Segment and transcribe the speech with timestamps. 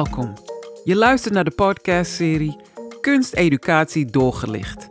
[0.00, 0.34] Welkom.
[0.84, 2.56] Je luistert naar de podcastserie
[3.00, 4.88] Kunsteducatie doorgelicht.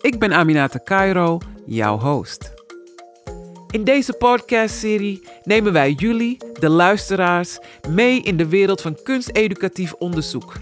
[0.00, 2.54] Ik ben Aminata Cairo, jouw host.
[3.70, 7.58] In deze podcastserie nemen wij jullie, de luisteraars,
[7.88, 10.52] mee in de wereld van kunsteducatief onderzoek.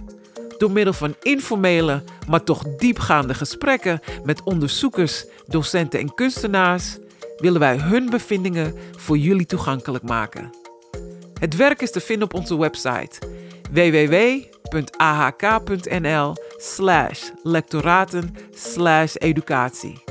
[0.58, 6.98] Door middel van informele, maar toch diepgaande gesprekken met onderzoekers, docenten en kunstenaars
[7.36, 10.50] willen wij hun bevindingen voor jullie toegankelijk maken.
[11.40, 13.37] Het werk is te vinden op onze website
[13.70, 14.36] www.ahk.nl
[16.56, 20.02] slash lectoraten slash educatie.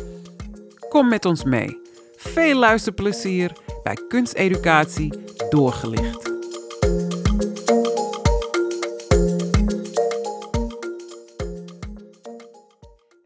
[0.89, 1.81] Kom met ons mee.
[2.15, 3.51] Veel luisterplezier
[3.84, 5.13] bij Kunsteducatie
[5.49, 6.37] Doorgelicht.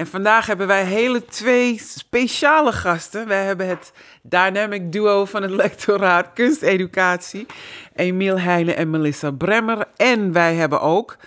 [0.02, 3.28] En vandaag hebben wij hele twee speciale gasten.
[3.28, 7.46] Wij hebben het dynamic duo van het lectoraat kunsteducatie.
[7.94, 9.88] Emiel Heijnen en Melissa Bremmer.
[9.96, 11.18] En wij hebben ook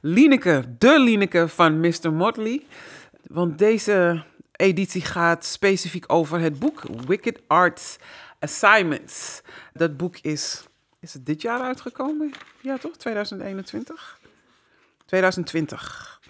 [0.00, 2.12] Lineke, de Lineke van Mr.
[2.12, 2.62] Motley.
[3.22, 7.96] Want deze editie gaat specifiek over het boek Wicked Arts
[8.38, 9.40] Assignments.
[9.72, 10.64] Dat boek is,
[11.00, 12.32] is het dit jaar uitgekomen?
[12.60, 14.18] Ja toch, 2021?
[15.06, 16.20] 2020.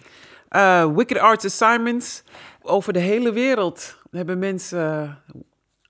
[0.52, 2.22] Uh, Wicked Arts Assignments.
[2.62, 5.18] Over de hele wereld hebben mensen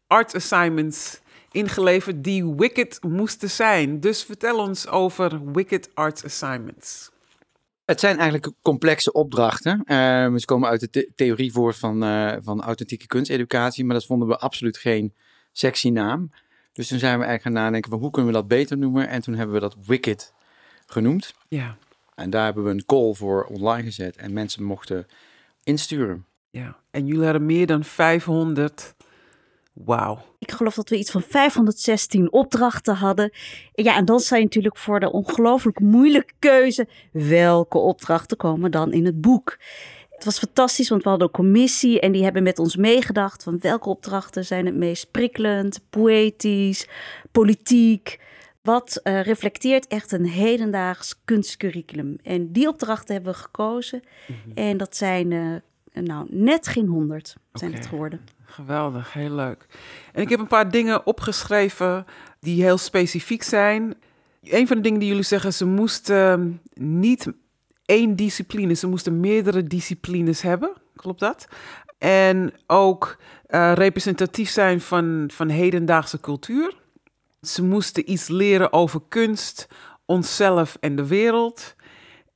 [0.06, 4.00] art assignments ingeleverd die wicked moesten zijn.
[4.00, 7.10] Dus vertel ons over Wicked Arts Assignments.
[7.84, 9.82] Het zijn eigenlijk complexe opdrachten.
[9.86, 14.06] Uh, ze komen uit de the theorie voor van, uh, van authentieke kunsteducatie, maar dat
[14.06, 15.14] vonden we absoluut geen
[15.52, 16.30] sexy naam.
[16.72, 19.08] Dus toen zijn we eigenlijk gaan nadenken van hoe kunnen we dat beter noemen.
[19.08, 20.32] En toen hebben we dat Wicked
[20.86, 21.34] genoemd.
[21.48, 21.76] Ja.
[22.14, 25.06] En daar hebben we een call voor online gezet en mensen mochten
[25.62, 26.26] insturen.
[26.50, 28.94] Ja, en jullie hadden meer dan 500.
[29.72, 30.18] Wauw.
[30.38, 33.32] Ik geloof dat we iets van 516 opdrachten hadden.
[33.72, 36.88] Ja, en dan sta je natuurlijk voor de ongelooflijk moeilijke keuze.
[37.12, 39.58] Welke opdrachten komen dan in het boek?
[40.10, 43.58] Het was fantastisch, want we hadden een commissie en die hebben met ons meegedacht van
[43.60, 46.88] welke opdrachten zijn het meest prikkelend, poëtisch,
[47.30, 48.20] politiek.
[48.62, 52.16] Wat uh, reflecteert echt een hedendaags kunstcurriculum.
[52.22, 54.02] En die opdrachten hebben we gekozen.
[54.26, 54.52] Mm -hmm.
[54.54, 55.56] En dat zijn uh,
[55.92, 57.82] nou net geen honderd zijn okay.
[57.82, 58.20] het geworden.
[58.44, 59.66] Geweldig, heel leuk.
[60.12, 62.06] En ik heb een paar dingen opgeschreven
[62.40, 63.94] die heel specifiek zijn.
[64.42, 67.32] Een van de dingen die jullie zeggen, ze moesten niet
[67.84, 70.72] één discipline, ze moesten meerdere disciplines hebben.
[70.96, 71.48] Klopt dat?
[71.98, 73.16] En ook
[73.48, 76.80] uh, representatief zijn van, van hedendaagse cultuur.
[77.46, 79.68] Ze moesten iets leren over kunst,
[80.04, 81.74] onszelf en de wereld.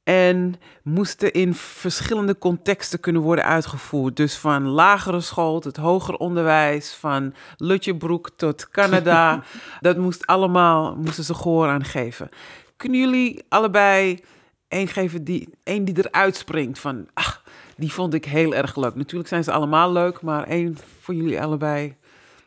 [0.03, 4.16] En moesten in verschillende contexten kunnen worden uitgevoerd.
[4.16, 9.43] Dus van lagere school tot hoger onderwijs, van Lutjebroek tot Canada.
[9.81, 12.28] dat moest allemaal, moesten ze gehoor aan geven.
[12.77, 14.21] Kunnen jullie allebei
[14.69, 17.09] één geven, die, één die eruit springt van...
[17.15, 17.43] Ach,
[17.77, 18.95] die vond ik heel erg leuk.
[18.95, 21.97] Natuurlijk zijn ze allemaal leuk, maar één voor jullie allebei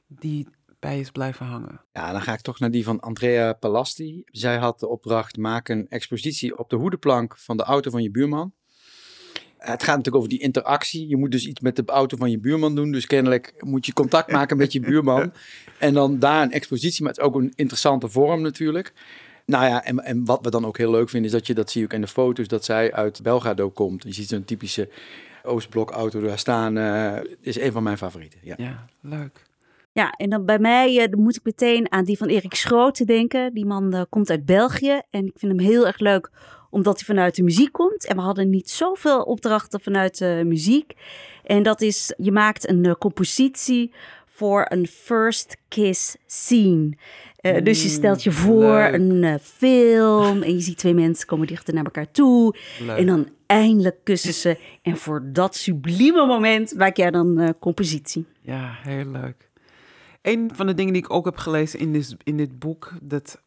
[0.08, 0.48] die
[0.79, 1.81] bij is blijven hangen.
[1.94, 4.22] Ja, dan ga ik toch naar die van Andrea Palasti.
[4.25, 8.12] Zij had de opdracht: maak een expositie op de hoedenplank van de auto van je
[8.12, 8.53] buurman.
[9.57, 11.07] Het gaat natuurlijk over die interactie.
[11.07, 12.91] Je moet dus iets met de auto van je buurman doen.
[12.91, 15.31] Dus kennelijk moet je contact maken met je buurman.
[15.79, 17.03] En dan daar een expositie.
[17.03, 18.94] Maar het is ook een interessante vorm natuurlijk.
[19.45, 21.72] Nou ja, en, en wat we dan ook heel leuk vinden, is dat je, dat
[21.72, 24.03] zie je ook in de foto's, dat zij uit Belgrado komt.
[24.03, 24.89] Je ziet zo'n typische
[25.44, 26.78] Oostblok auto daar staan.
[26.78, 28.39] Uh, is een van mijn favorieten.
[28.44, 29.49] Ja, ja leuk.
[29.91, 33.05] Ja, en dan bij mij uh, dan moet ik meteen aan die van Erik Schroten
[33.05, 33.53] denken.
[33.53, 36.29] Die man uh, komt uit België en ik vind hem heel erg leuk
[36.69, 38.05] omdat hij vanuit de muziek komt.
[38.05, 40.94] En we hadden niet zoveel opdrachten vanuit de muziek.
[41.44, 43.91] En dat is, je maakt een uh, compositie
[44.25, 46.94] voor een first kiss scene.
[47.41, 48.94] Uh, dus je stelt je voor leuk.
[48.94, 52.56] een uh, film en je ziet twee mensen komen dichter naar elkaar toe.
[52.79, 52.97] Leuk.
[52.97, 54.57] En dan eindelijk kussen ze.
[54.81, 58.25] En voor dat sublieme moment maak jij dan uh, compositie.
[58.42, 59.49] Ja, heel leuk.
[60.30, 63.42] Een van de dingen die ik ook heb gelezen in dit, in dit boek, dat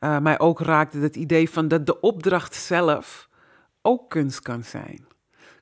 [0.00, 3.28] uh, mij ook raakte, het idee van dat de opdracht zelf
[3.82, 5.06] ook kunst kan zijn.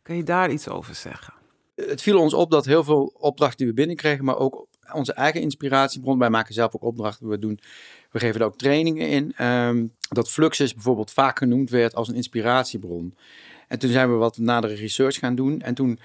[0.02, 1.34] Kan je daar iets over zeggen?
[1.74, 5.40] Het viel ons op dat heel veel opdrachten die we binnenkregen, maar ook onze eigen
[5.40, 6.18] inspiratiebron.
[6.18, 7.28] Wij maken zelf ook opdrachten.
[7.28, 7.58] We, doen,
[8.10, 9.46] we geven er ook trainingen in.
[9.46, 13.16] Um, dat Fluxus bijvoorbeeld vaak genoemd werd als een inspiratiebron.
[13.68, 15.60] En toen zijn we wat nadere research gaan doen.
[15.60, 15.98] En toen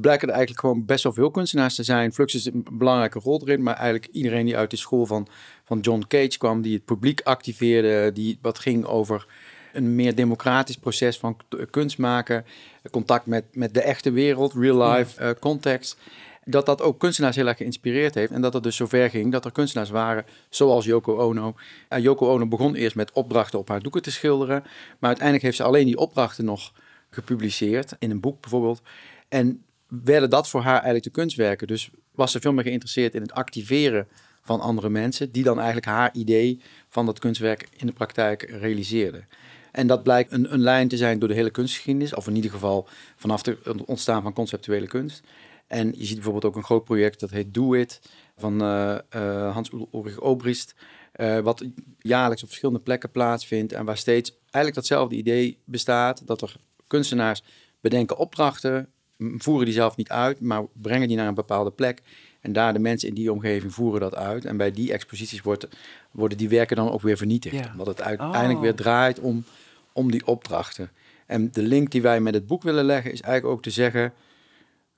[0.00, 2.12] blijken er eigenlijk gewoon best wel veel kunstenaars te zijn.
[2.12, 5.28] Fluxus is een belangrijke rol erin, maar eigenlijk iedereen die uit de school van,
[5.64, 9.26] van John Cage kwam, die het publiek activeerde, die wat ging over
[9.72, 11.36] een meer democratisch proces van
[11.70, 12.44] kunst maken,
[12.90, 15.98] contact met, met de echte wereld, real life uh, context.
[16.44, 18.32] dat dat ook kunstenaars heel erg geïnspireerd heeft.
[18.32, 21.54] En dat het dus zover ging dat er kunstenaars waren zoals Yoko Ono.
[21.88, 24.62] Uh, Yoko Ono begon eerst met opdrachten op haar doeken te schilderen.
[24.98, 26.72] Maar uiteindelijk heeft ze alleen die opdrachten nog
[27.10, 27.96] gepubliceerd.
[27.98, 28.82] In een boek bijvoorbeeld.
[29.28, 29.64] En
[30.04, 31.66] werden dat voor haar eigenlijk de kunstwerken.
[31.66, 34.08] Dus was ze veel meer geïnteresseerd in het activeren
[34.42, 35.32] van andere mensen.
[35.32, 39.28] Die dan eigenlijk haar idee van dat kunstwerk in de praktijk realiseerden.
[39.72, 42.14] En dat blijkt een, een lijn te zijn door de hele kunstgeschiedenis.
[42.14, 45.22] Of in ieder geval vanaf het ontstaan van conceptuele kunst.
[45.66, 48.00] En je ziet bijvoorbeeld ook een groot project dat heet Do It
[48.36, 50.74] van uh, uh, Hans-Ulrich Obrist.
[51.16, 51.64] Uh, wat
[51.98, 56.26] jaarlijks op verschillende plekken plaatsvindt en waar steeds eigenlijk datzelfde idee bestaat.
[56.26, 56.56] Dat er
[56.86, 57.42] kunstenaars
[57.80, 62.02] bedenken opdrachten, voeren die zelf niet uit, maar brengen die naar een bepaalde plek.
[62.40, 64.44] En daar de mensen in die omgeving voeren dat uit.
[64.44, 65.68] En bij die exposities wordt,
[66.10, 67.54] worden die werken dan ook weer vernietigd.
[67.54, 67.70] Ja.
[67.70, 68.76] Omdat het uiteindelijk weer oh.
[68.76, 69.44] draait om,
[69.92, 70.90] om die opdrachten.
[71.26, 74.12] En de link die wij met het boek willen leggen is eigenlijk ook te zeggen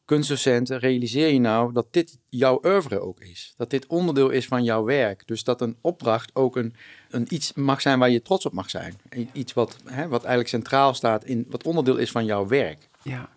[0.08, 3.54] kunstdocenten, realiseer je nou dat dit jouw oeuvre ook is.
[3.56, 5.26] Dat dit onderdeel is van jouw werk.
[5.26, 6.74] Dus dat een opdracht ook een,
[7.10, 9.00] een iets mag zijn waar je trots op mag zijn.
[9.32, 12.88] Iets wat, hè, wat eigenlijk centraal staat in wat onderdeel is van jouw werk.
[13.02, 13.28] Ja.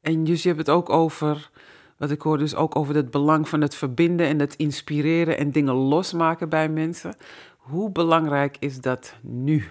[0.00, 1.50] En dus je hebt het ook over,
[1.96, 5.50] wat ik hoor, dus ook over het belang van het verbinden en het inspireren en
[5.50, 7.16] dingen losmaken bij mensen.
[7.56, 9.68] Hoe belangrijk is dat nu?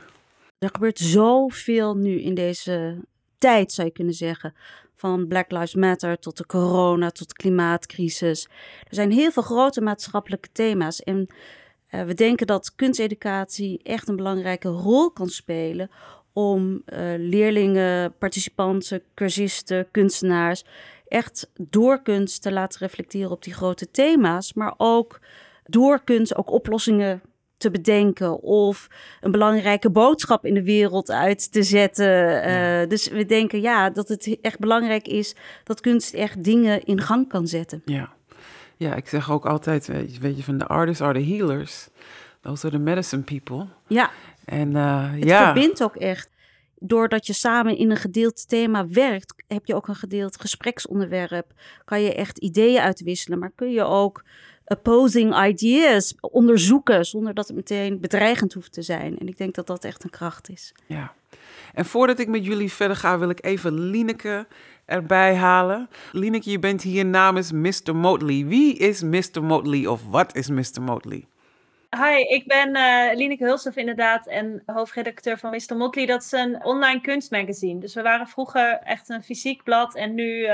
[0.58, 2.98] Er gebeurt zoveel nu in deze
[3.38, 4.54] tijd, zou je kunnen zeggen.
[4.96, 8.50] Van Black Lives Matter tot de corona, tot de klimaatcrisis.
[8.80, 11.04] Er zijn heel veel grote maatschappelijke thema's.
[11.04, 11.28] En
[11.92, 15.90] uh, we denken dat kunsteducatie echt een belangrijke rol kan spelen
[16.34, 20.64] om uh, leerlingen, participanten, cursisten, kunstenaars
[21.08, 25.20] echt door kunst te laten reflecteren op die grote thema's, maar ook
[25.64, 27.22] door kunst ook oplossingen
[27.58, 28.88] te bedenken of
[29.22, 32.50] een belangrijke boodschap in de wereld uit te zetten.
[32.50, 37.02] Uh, dus we denken ja, dat het echt belangrijk is dat kunst echt dingen in
[37.02, 37.82] gang kan zetten.
[37.86, 38.14] Ja,
[38.78, 39.88] ja ik zeg ook altijd,
[40.20, 41.88] weet je, van de artists are the healers.
[42.42, 43.66] Those are the medicine people.
[43.88, 44.12] Ja.
[44.50, 45.44] En uh, het ja.
[45.44, 46.30] verbindt ook echt.
[46.82, 51.54] Doordat je samen in een gedeeld thema werkt, heb je ook een gedeeld gespreksonderwerp.
[51.86, 54.24] Kan je echt ideeën uitwisselen, maar kun je ook
[54.66, 59.20] opposing ideas onderzoeken zonder dat het meteen bedreigend hoeft te zijn.
[59.20, 60.74] En ik denk dat dat echt een kracht is.
[60.86, 61.14] Ja.
[61.74, 64.48] En voordat ik met jullie verder ga, wil ik even Lineke
[64.86, 65.90] erbij halen.
[66.12, 67.96] Lineke, je bent hier namens Mr.
[67.96, 68.46] Motley.
[68.46, 69.44] Wie is Mr.
[69.44, 70.82] Motley of wat is Mr.
[70.82, 71.28] Motley?
[71.98, 75.78] Hi, ik ben uh, Lineke inderdaad en hoofdredacteur van Mr.
[75.78, 76.06] Motley.
[76.06, 77.80] Dat is een online kunstmagazine.
[77.80, 80.48] Dus we waren vroeger echt een fysiek blad en nu uh,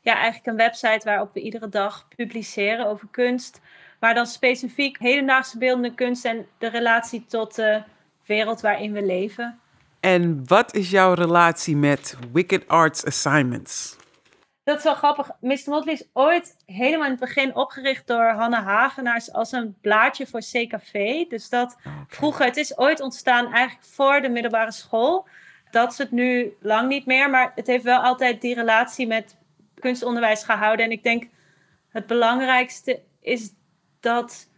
[0.00, 3.60] ja, eigenlijk een website waarop we iedere dag publiceren over kunst.
[4.00, 7.82] Maar dan specifiek hedendaagse beeldende kunst en de relatie tot de
[8.26, 9.58] wereld waarin we leven.
[10.00, 13.96] En wat is jouw relatie met Wicked Arts Assignments?
[14.64, 15.30] Dat is wel grappig.
[15.40, 15.62] Mr.
[15.64, 20.40] Motley is ooit helemaal in het begin opgericht door Hanne Hagenaars als een blaadje voor
[20.40, 21.24] CKV.
[21.28, 21.76] Dus dat
[22.08, 25.26] vroeger, het is ooit ontstaan eigenlijk voor de middelbare school.
[25.70, 29.36] Dat is het nu lang niet meer, maar het heeft wel altijd die relatie met
[29.74, 30.84] kunstonderwijs gehouden.
[30.84, 31.28] En ik denk
[31.88, 33.50] het belangrijkste is
[34.00, 34.48] dat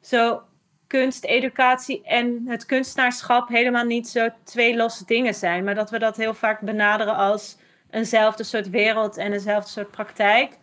[0.00, 0.42] zo
[0.86, 5.64] kunsteducatie en het kunstenaarschap helemaal niet zo twee losse dingen zijn.
[5.64, 7.56] Maar dat we dat heel vaak benaderen als
[7.94, 10.58] eenzelfde soort wereld en eenzelfde soort praktijk.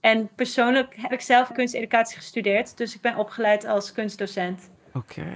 [0.00, 4.70] En persoonlijk heb ik zelf kunsteducatie gestudeerd, dus ik ben opgeleid als kunstdocent.
[4.94, 5.26] Oké.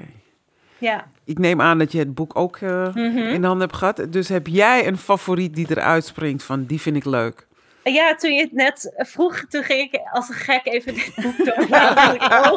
[0.78, 1.06] Ja.
[1.24, 2.96] Ik neem aan dat je het boek ook uh,
[3.34, 4.06] in handen hebt gehad.
[4.08, 7.46] Dus heb jij een favoriet die eruit springt van die vind ik leuk?
[7.84, 11.46] Ja, toen je het net vroeg, toen ging ik als een gek even dit boek
[11.46, 12.52] oh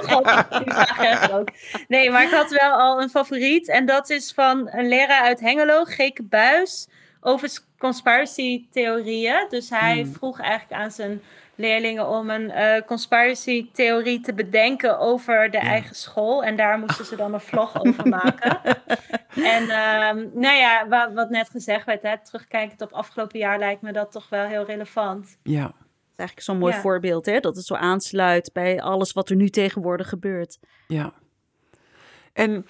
[1.36, 1.50] ook.
[1.88, 3.70] Nee, maar ik had wel al een favoriet.
[3.70, 6.88] En dat is van een leraar uit Hengelo, Geke Buis,
[7.28, 9.46] over conspiracy theorieën.
[9.50, 10.14] Dus hij hmm.
[10.14, 11.22] vroeg eigenlijk aan zijn
[11.56, 16.44] leerlingen om een uh, conspiracy theorie te bedenken over de eigen school.
[16.44, 18.60] En daar moesten ze dan een vlog over maken.
[19.36, 23.82] en um, nou ja, wat, wat, net gezegd werd, hè, terugkijkend op afgelopen jaar lijkt
[23.82, 25.38] me dat toch wel heel relevant.
[25.44, 25.62] Ja.
[25.62, 25.72] Dat
[26.12, 27.40] is eigenlijk zo'n mooi voorbeeld, hè?
[27.40, 30.60] Dat het zo aansluit bij alles wat er nu tegenwoordig gebeurt.
[30.88, 31.14] Ja.
[32.34, 32.66] En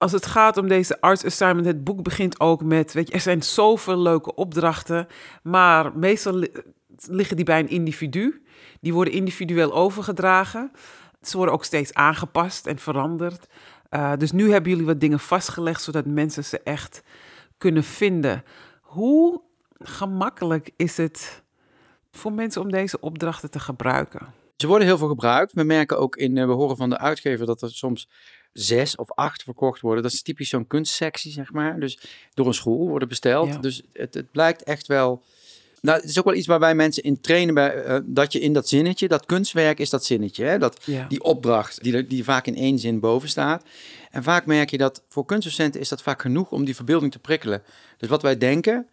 [0.00, 3.20] als het gaat om deze arts assignment, het boek begint ook met, weet je, er
[3.20, 5.06] zijn zoveel leuke opdrachten,
[5.42, 6.44] maar meestal
[7.06, 8.42] liggen die bij een individu.
[8.80, 10.72] Die worden individueel overgedragen.
[11.22, 13.46] Ze worden ook steeds aangepast en veranderd.
[13.90, 17.02] Uh, dus nu hebben jullie wat dingen vastgelegd, zodat mensen ze echt
[17.58, 18.44] kunnen vinden.
[18.80, 19.42] Hoe
[19.78, 21.42] gemakkelijk is het
[22.10, 24.26] voor mensen om deze opdrachten te gebruiken?
[24.56, 25.52] Ze worden heel veel gebruikt.
[25.52, 28.08] We merken ook in, eh, we horen van de uitgever dat er soms
[28.52, 30.02] zes of acht verkocht worden.
[30.02, 31.80] Dat is typisch zo'n kunstsectie, zeg maar.
[31.80, 31.98] Dus
[32.34, 33.62] door een school worden besteld.
[33.62, 35.22] Dus het, het blijkt echt wel
[35.82, 38.40] Nou, het is ook wel iets waar wij mensen in trainen, bij, eh, dat je
[38.40, 40.58] in dat zinnetje, dat kunstwerk is dat zinnetje, hè?
[40.58, 41.06] Dat, Ja.
[41.08, 43.64] die opdracht die, die vaak in één zin boven staat.
[44.10, 47.18] En vaak merk je dat voor kunstdocenten is dat vaak genoeg om die verbeelding te
[47.18, 47.62] prikkelen.
[47.98, 48.86] Dus wat wij denken,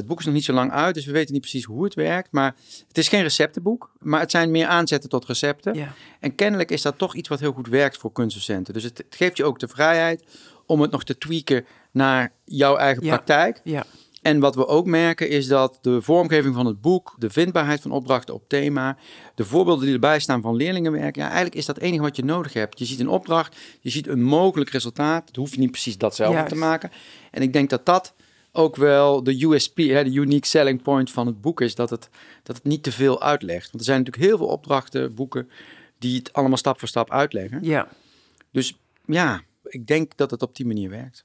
[0.00, 1.94] het boek is nog niet zo lang uit, dus we weten niet precies hoe het
[1.94, 2.54] werkt, maar
[2.88, 5.74] het is geen receptenboek, maar het zijn meer aanzetten tot recepten.
[5.74, 5.92] Ja.
[6.20, 8.74] En kennelijk is dat toch iets wat heel goed werkt voor kunstdocenten.
[8.74, 10.24] Dus het, het geeft je ook de vrijheid
[10.66, 13.14] om het nog te tweaken naar jouw eigen Ja.
[13.14, 13.60] praktijk.
[13.64, 13.84] Ja.
[14.22, 17.90] En wat we ook merken is dat de vormgeving van het boek, de vindbaarheid van
[17.90, 18.96] opdrachten op thema,
[19.34, 22.24] de voorbeelden die erbij staan van leerlingenwerk, ja, eigenlijk is dat het enige wat je
[22.24, 22.78] nodig hebt.
[22.78, 25.26] Je ziet een opdracht, je ziet een mogelijk resultaat.
[25.26, 26.52] Het hoeft je niet precies datzelfde Juist.
[26.52, 26.90] te maken.
[27.30, 28.14] En ik denk dat dat
[28.52, 32.08] ook wel de USP, hè, de unique selling point van het boek is, dat het,
[32.42, 33.64] dat het niet te veel uitlegt.
[33.64, 35.50] Want er zijn natuurlijk heel veel opdrachten, boeken,
[35.98, 37.58] die het allemaal stap voor stap uitleggen.
[37.62, 37.88] ja.
[38.52, 41.24] Dus ja, ik denk dat het op die manier werkt.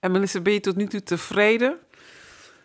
[0.00, 1.78] En Melissa, ben je tot nu toe tevreden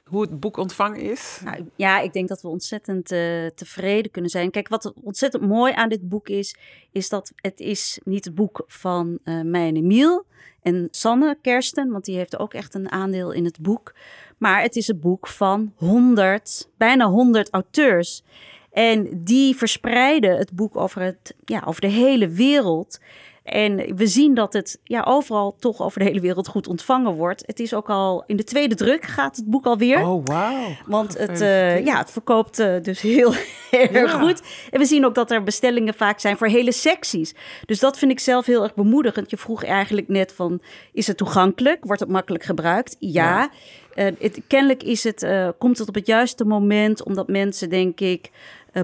[0.09, 1.41] hoe het boek ontvangen is?
[1.43, 4.51] Nou, ja, ik denk dat we ontzettend eh, tevreden kunnen zijn.
[4.51, 6.55] Kijk, wat ontzettend mooi aan dit boek is,
[6.91, 10.25] is dat het is niet het boek van eh mij en Emiel
[10.61, 13.93] en Sanne Kersten, want die heeft ook echt een aandeel in het boek.
[14.37, 18.23] Maar het is het boek van 100, bijna 100 auteurs.
[18.71, 22.99] En die verspreiden het boek over, het, ja, over de hele wereld.
[23.43, 27.43] En we zien dat het ja, overal toch over de hele wereld goed ontvangen wordt.
[27.45, 30.07] Het is ook al in de tweede druk gaat het boek alweer.
[30.07, 30.67] Oh, wauw.
[30.87, 33.33] Want het, eh, ja, het verkoopt eh, dus heel
[33.71, 34.07] erg Ja.
[34.07, 34.41] goed.
[34.71, 37.33] En we zien ook dat er bestellingen vaak zijn voor hele secties.
[37.65, 39.29] Dus dat vind ik zelf heel erg bemoedigend.
[39.29, 40.61] Je vroeg eigenlijk net van,
[40.93, 41.83] is het toegankelijk?
[41.85, 42.95] Wordt het makkelijk gebruikt?
[42.99, 43.49] Ja.
[43.93, 48.29] Eh, het, kennelijk is het, komt het op het juiste moment, omdat mensen, denk ik,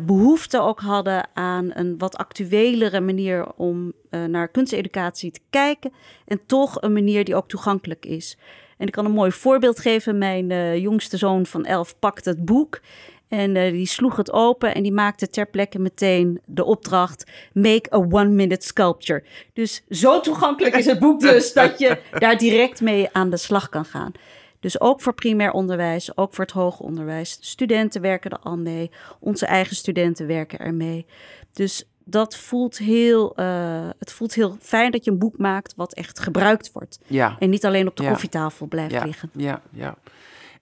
[0.05, 5.93] behoefte ook hadden aan een wat actuelere manier om eh, naar kunsteducatie te kijken.
[6.25, 8.37] En toch een manier die ook toegankelijk is.
[8.77, 10.17] En ik kan een mooi voorbeeld geven.
[10.17, 12.79] Mijn eh, jongste zoon van elf pakte het boek.
[13.27, 17.93] En eh, die sloeg het open en die maakte ter plekke meteen de opdracht: make
[17.93, 19.23] a one-minute sculpture.
[19.53, 23.69] Dus zo toegankelijk is het boek dus dat je daar direct mee aan de slag
[23.69, 24.11] kan gaan.
[24.59, 27.37] Dus ook voor primair onderwijs, ook voor het hoger onderwijs.
[27.39, 28.91] Studenten werken er al mee.
[29.19, 31.05] Onze eigen studenten werken er mee.
[31.53, 35.93] Dus dat voelt heel, eh, het voelt heel fijn dat je een boek maakt wat
[35.93, 36.99] echt gebruikt wordt.
[37.07, 37.35] Ja.
[37.39, 38.09] En niet alleen op de Ja.
[38.09, 39.29] koffietafel blijft ja, liggen.
[39.33, 39.95] Ja, ja.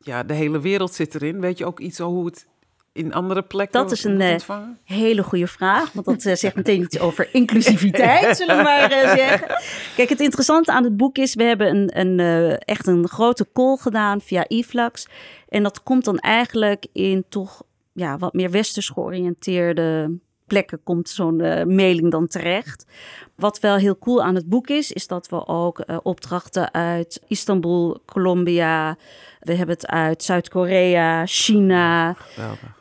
[0.01, 1.39] ja, de hele wereld zit erin.
[1.39, 2.47] Weet je ook iets over hoe het
[2.97, 4.79] in andere plekken Dat is een, eh, ontvangen?
[4.83, 9.15] Hele goede vraag, want dat eh, zegt meteen iets over inclusiviteit, zullen we maar eh,
[9.15, 9.47] zeggen.
[9.95, 13.77] Kijk, het interessante aan het boek is, we hebben een, een, echt een grote call
[13.77, 15.07] gedaan via eFlux.
[15.49, 17.63] En dat komt dan eigenlijk in toch
[17.93, 22.85] ja, wat meer westers georiënteerde plekken komt zo'n eh, mailing dan terecht.
[23.35, 27.21] Wat wel heel cool aan het boek is, is dat we ook eh, opdrachten uit
[27.27, 28.97] Istanbul, Colombia,
[29.39, 32.15] we hebben het uit Zuid-Korea, China,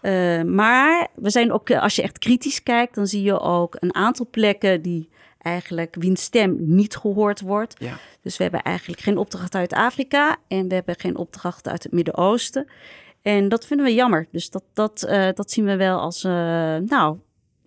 [0.01, 3.95] eh, maar we zijn ook, als je echt kritisch kijkt, dan zie je ook een
[3.95, 5.09] aantal plekken die
[5.39, 7.75] eigenlijk wiens stem niet gehoord wordt.
[7.79, 7.99] Ja.
[8.23, 11.93] Dus we hebben eigenlijk geen opdrachten uit Afrika en we hebben geen opdrachten uit het
[11.93, 12.67] Midden-Oosten.
[13.23, 14.27] En dat vinden we jammer.
[14.31, 15.01] Dus dat, dat,
[15.35, 17.17] dat zien we wel als, nou,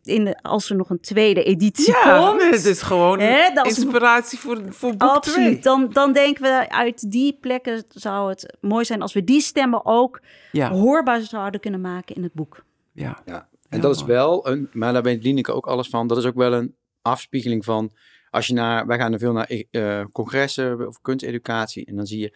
[0.10, 2.42] in de, als er nog een tweede editie Ja, komt.
[2.42, 5.48] nee, het is gewoon Hè, dat is- inspiratie voor, voor boek Absoluut.
[5.48, 5.60] 2.
[5.62, 9.86] Dan, dan denken we uit die plekken zou het mooi zijn als we die stemmen
[9.86, 12.64] ook Ja, hoorbaar zouden kunnen maken in het boek.
[12.94, 13.22] ja.
[13.26, 16.08] Ja, en dat is wel een, maar daar weet Lineke ook alles van.
[16.08, 17.92] Dat is ook wel een afspiegeling van.
[18.30, 21.86] Als je naar, wij gaan er veel naar eh, congressen of kunsteducatie.
[21.86, 22.34] En dan zie je,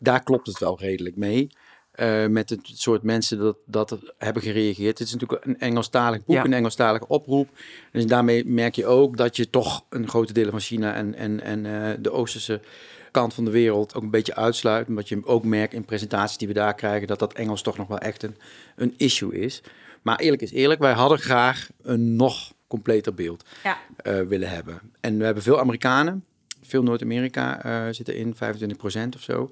[0.00, 1.48] daar klopt het wel redelijk mee.
[1.98, 4.98] Eh, met het soort mensen dat, dat hebben gereageerd.
[4.98, 6.44] Het is natuurlijk een Engelstalig boek, Ja.
[6.44, 7.48] een Engelstalige oproep.
[7.92, 11.40] Dus daarmee merk je ook dat je toch een grote delen van China en, en,
[11.42, 12.60] en eh, de Oosterse
[13.10, 14.88] kant van de wereld ook een beetje uitsluit.
[14.88, 17.88] Omdat je ook merkt in presentaties die we daar krijgen, dat dat Engels toch nog
[17.88, 18.36] wel echt een,
[18.76, 19.62] een issue is.
[20.02, 23.78] Maar eerlijk is eerlijk, wij hadden graag een nog completer beeld Ja.
[23.96, 24.80] eh, willen hebben.
[25.00, 26.24] En we hebben veel Amerikanen,
[26.62, 29.50] veel Noord-Amerika zitten in, 25% of zo.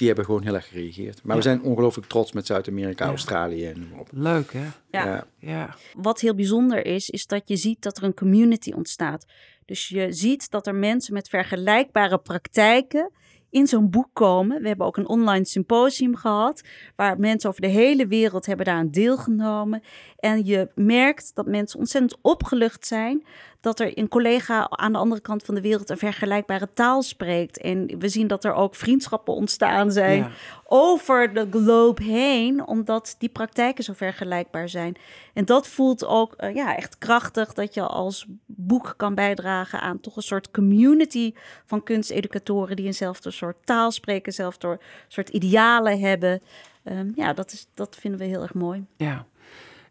[0.00, 1.22] Die hebben gewoon heel erg gereageerd.
[1.22, 3.10] Maar we zijn ongelooflijk trots met Zuid-Amerika, Ja.
[3.10, 4.08] Australië en noem maar op.
[4.12, 4.64] Leuk, hè?
[4.90, 5.04] Ja.
[5.04, 5.26] Ja.
[5.38, 5.76] Ja.
[5.96, 9.26] Wat heel bijzonder is, is dat je ziet dat er een community ontstaat.
[9.64, 13.10] Dus je ziet dat er mensen met vergelijkbare praktijken
[13.50, 14.62] in zo'n boek komen.
[14.62, 16.62] We hebben ook een online symposium gehad,
[16.96, 19.82] waar mensen over de hele wereld hebben daar aan deelgenomen.
[20.16, 23.24] En je merkt dat mensen ontzettend opgelucht zijn
[23.60, 27.60] dat er een collega aan de andere kant van de wereld een vergelijkbare taal spreekt.
[27.60, 30.30] En we zien dat er ook vriendschappen ontstaan zijn Ja.
[30.64, 34.96] over de globe heen, omdat die praktijken zo vergelijkbaar zijn.
[35.34, 40.00] En dat voelt ook eh, ja, echt krachtig dat je als boek kan bijdragen aan
[40.00, 41.32] toch een soort community
[41.66, 46.42] van kunsteducatoren die eenzelfde soort taal spreken, eenzelfde soort idealen hebben.
[46.84, 48.84] Ehm, ja, dat, is, dat vinden we heel erg mooi.
[48.96, 49.26] Ja.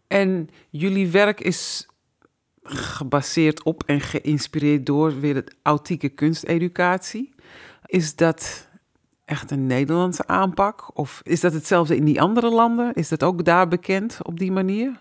[0.08, 1.88] En jullie werk is
[2.72, 7.34] gebaseerd op en geïnspireerd door weer de authentieke kunsteducatie.
[7.86, 8.68] Is dat
[9.26, 10.98] echt een Nederlandse aanpak?
[10.98, 12.94] Of is dat hetzelfde in die andere landen?
[12.94, 15.00] Is dat ook daar bekend op die manier?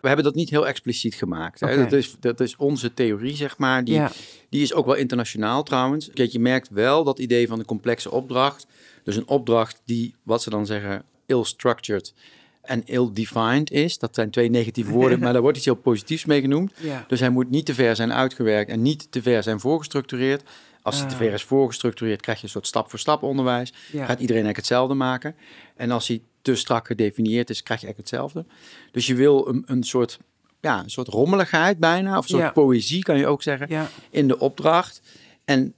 [0.00, 1.60] We hebben dat niet heel expliciet gemaakt.
[1.60, 1.66] Hè?
[1.66, 1.82] Oké.
[1.82, 3.84] Dat, is, dat is onze theorie, zeg maar.
[3.84, 4.10] Die, ja.
[4.48, 6.10] die is ook wel internationaal trouwens.
[6.14, 8.66] Kijk, je merkt wel dat idee van de complexe opdracht.
[9.04, 12.14] Dus een opdracht die, wat ze dan zeggen, ill-structured
[12.62, 13.98] en ill-defined is.
[13.98, 16.72] Dat zijn twee negatieve woorden, maar daar wordt iets heel positiefs mee genoemd.
[16.76, 17.04] ja.
[17.08, 20.42] Dus hij moet niet te ver zijn uitgewerkt en niet te ver zijn voorgestructureerd.
[20.82, 21.20] Als hij te Ah.
[21.20, 23.68] ver is voorgestructureerd, krijg je een soort stap-voor-stap onderwijs.
[23.72, 23.78] Ja.
[23.98, 25.34] Gaat iedereen eigenlijk hetzelfde maken.
[25.76, 28.50] En als hij te strak gedefinieerd is, krijg je eigenlijk hetzelfde.
[28.92, 30.18] Dus je wil een, een soort,
[30.60, 32.50] ja, een soort rommeligheid bijna, of een soort Ja.
[32.50, 33.88] poëzie kan je ook zeggen, ja.
[34.10, 35.02] in de opdracht.
[35.44, 35.74] En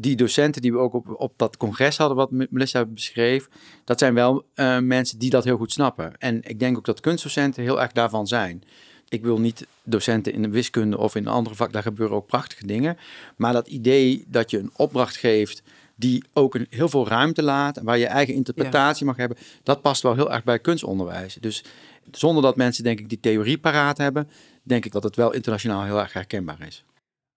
[0.00, 3.48] die docenten die we ook op, op dat congres hadden, wat Melissa beschreef,
[3.84, 6.18] dat zijn wel eh, mensen die dat heel goed snappen.
[6.18, 8.62] En ik denk ook dat kunstdocenten heel erg daarvan zijn.
[9.08, 12.26] Ik wil niet docenten in de wiskunde of in een andere vak, daar gebeuren ook
[12.26, 12.96] prachtige dingen.
[13.36, 15.62] Maar dat idee dat je een opdracht geeft
[15.94, 19.82] die ook een, heel veel ruimte laat, en waar je eigen interpretatie mag hebben, dat
[19.82, 21.34] past wel heel erg bij kunstonderwijs.
[21.40, 21.64] Dus
[22.10, 24.28] zonder dat mensen, denk ik, die theorie paraat hebben,
[24.62, 26.84] denk ik dat het wel internationaal heel erg herkenbaar is.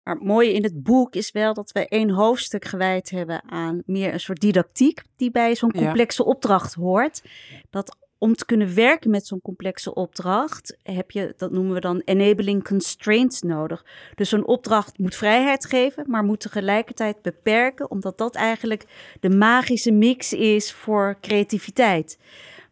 [0.03, 3.81] Maar het mooie in het boek is wel dat we één hoofdstuk gewijd hebben aan
[3.85, 5.81] meer een soort didactiek die bij zo'n Ja.
[5.81, 7.21] complexe opdracht hoort.
[7.69, 12.01] Dat om te kunnen werken met zo'n complexe opdracht heb je, dat noemen we dan
[12.05, 13.85] enabling constraints nodig.
[14.15, 18.85] Dus zo'n opdracht moet vrijheid geven, maar moet tegelijkertijd beperken, omdat dat eigenlijk
[19.19, 22.17] de magische mix is voor creativiteit.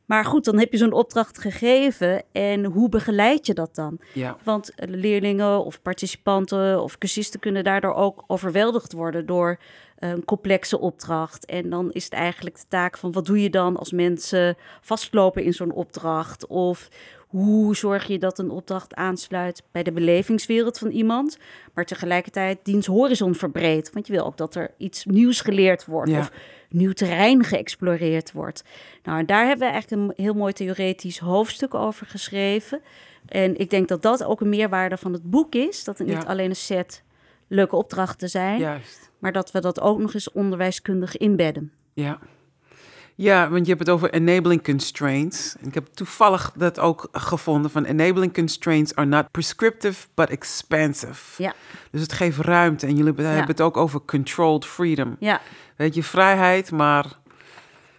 [0.09, 3.99] Maar goed, dan heb je zo'n opdracht gegeven en hoe begeleid je dat dan?
[4.13, 4.37] ja.
[4.43, 9.57] Want leerlingen of participanten of cursisten kunnen daardoor ook overweldigd worden door
[9.97, 11.45] eh, een complexe opdracht.
[11.45, 15.43] En dan is het eigenlijk de taak van wat doe je dan als mensen vastlopen
[15.43, 16.47] in zo'n opdracht?
[16.47, 16.89] Of
[17.27, 21.37] hoe zorg je dat een opdracht aansluit bij de belevingswereld van iemand,
[21.73, 23.91] maar tegelijkertijd diens horizon verbreedt?
[23.93, 26.19] Want je wil ook dat er iets nieuws geleerd wordt Ja.
[26.19, 26.31] of
[26.69, 28.63] nieuw terrein geëxploreerd wordt.
[29.03, 32.81] Nou, en daar hebben we eigenlijk een heel mooi theoretisch hoofdstuk over geschreven.
[33.25, 35.83] En ik denk dat dat ook een meerwaarde van het boek is.
[35.83, 36.17] Dat het Ja.
[36.17, 37.03] niet alleen een set
[37.47, 39.11] leuke opdrachten zijn, Juist.
[39.19, 41.71] maar dat we dat ook nog eens onderwijskundig inbedden.
[41.93, 42.19] Ja.
[43.21, 45.55] Ja, want je hebt het over enabling constraints.
[45.61, 51.43] En ik heb toevallig dat ook gevonden van enabling constraints are not prescriptive but expansive.
[51.43, 51.53] Ja.
[51.91, 53.29] Dus het geeft ruimte en jullie hebben Ja.
[53.31, 55.15] hebben het ook over controlled freedom.
[55.19, 55.41] Ja,
[55.75, 57.05] Weet je, vrijheid, maar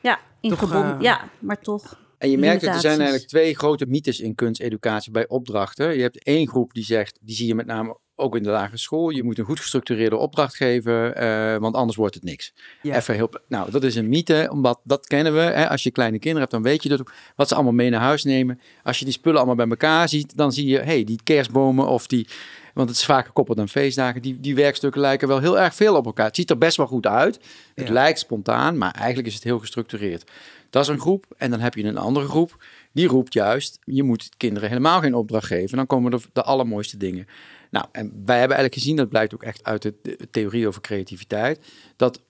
[0.00, 0.96] ja, ingebonden.
[0.96, 1.98] eh, ja, maar toch.
[2.18, 5.96] En je merkt dat er zijn eigenlijk twee grote mythes in kunsteducatie bij opdrachten.
[5.96, 8.76] Je hebt één groep die zegt, die zie je met name ook in de lagere
[8.78, 9.10] school.
[9.10, 12.52] Je moet een goed gestructureerde opdracht geven, eh, want anders wordt het niks.
[12.82, 12.96] Ja.
[12.96, 15.40] Even heel, nou, dat is een mythe, omdat dat kennen we.
[15.40, 15.68] Hè?
[15.68, 18.24] Als je kleine kinderen hebt, dan weet je dat wat ze allemaal mee naar huis
[18.24, 18.60] nemen.
[18.82, 22.06] Als je die spullen allemaal bij elkaar ziet, dan zie je, hey, die kerstbomen of
[22.06, 22.26] die,
[22.74, 25.96] want het is vaak gekoppeld aan feestdagen, die, die werkstukken lijken wel heel erg veel
[25.96, 26.26] op elkaar.
[26.26, 27.40] Het ziet er best wel goed uit.
[27.74, 27.92] Het Ja.
[27.92, 30.30] lijkt spontaan, maar eigenlijk is het heel gestructureerd.
[30.70, 31.24] Dat is een groep.
[31.36, 32.64] En dan heb je een andere groep.
[32.92, 35.76] Die roept juist, je moet kinderen helemaal geen opdracht geven.
[35.76, 37.26] Dan komen er de allermooiste dingen.
[37.70, 40.80] Nou, en wij hebben eigenlijk gezien, dat blijkt ook echt uit de, de theorie over
[40.80, 41.60] creativiteit,
[41.96, 42.20] dat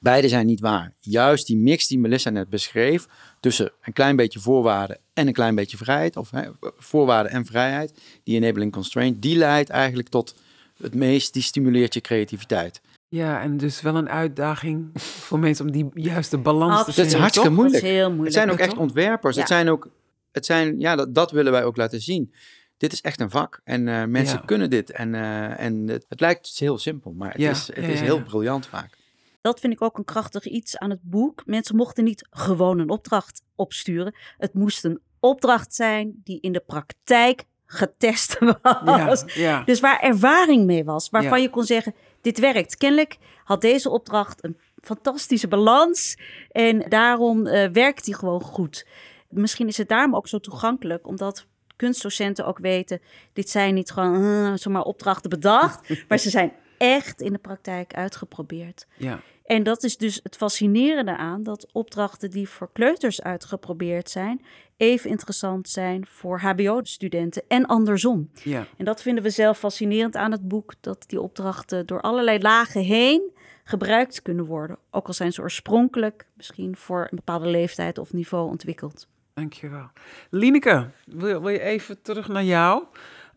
[0.00, 0.92] beide zijn niet waar.
[1.00, 3.06] Juist die mix die Melissa net beschreef,
[3.40, 7.92] tussen een klein beetje voorwaarden en een klein beetje vrijheid, of hè, voorwaarden en vrijheid,
[8.22, 10.34] die enabling constraint, die leidt eigenlijk tot
[10.76, 12.80] het meest, die stimuleert je creativiteit.
[13.08, 16.94] ja, en dus wel een uitdaging voor mensen om die juiste balans te Absoluut.
[16.94, 17.12] vinden.
[17.12, 17.48] Dat is hartstikke?
[17.48, 17.82] Dat moeilijk.
[17.84, 18.34] is heel moeilijk.
[18.34, 19.34] Het zijn ook echt ontwerpers.
[19.34, 19.40] Ja.
[19.40, 19.88] Het zijn ook,
[20.32, 22.32] het zijn, ja, dat, dat willen wij ook laten zien.
[22.78, 24.44] Dit is echt een vak en eh, mensen Ja.
[24.44, 24.90] kunnen dit.
[24.90, 27.98] En, eh, en het, het lijkt heel simpel, maar het Ja, is, het ja, is
[27.98, 28.22] ja, heel ja.
[28.22, 28.96] briljant vaak.
[29.40, 31.42] Dat vind ik ook een krachtig iets aan het boek.
[31.46, 34.14] Mensen mochten niet gewoon een opdracht opsturen.
[34.38, 38.38] Het moest een opdracht zijn die in de praktijk getest
[38.84, 39.24] was.
[39.26, 39.62] Ja, ja.
[39.64, 41.42] Dus waar ervaring mee was, waarvan Ja.
[41.44, 42.76] je kon zeggen, dit werkt.
[42.76, 46.16] Kennelijk had deze opdracht een fantastische balans
[46.50, 48.86] en daarom eh, werkt die gewoon goed.
[49.28, 51.46] Misschien is het daarom ook zo toegankelijk, omdat
[51.78, 53.00] kunstdocenten ook weten,
[53.32, 57.94] dit zijn niet gewoon uh, zomaar opdrachten bedacht, maar ze zijn echt in de praktijk
[57.94, 58.86] uitgeprobeerd.
[58.96, 59.20] ja.
[59.48, 64.44] En dat is dus het fascinerende aan dat opdrachten die voor kleuters uitgeprobeerd zijn,
[64.76, 68.30] even interessant zijn voor HBO-studenten en andersom.
[68.44, 68.66] ja.
[68.76, 72.82] En dat vinden we zelf fascinerend aan het boek, dat die opdrachten door allerlei lagen
[72.82, 73.32] heen
[73.64, 74.78] gebruikt kunnen worden.
[74.90, 79.08] Ook al zijn ze oorspronkelijk misschien voor een bepaalde leeftijd of niveau ontwikkeld.
[79.38, 79.90] Dankjewel.
[80.30, 82.84] Lineke, wil, wil je even terug naar jou?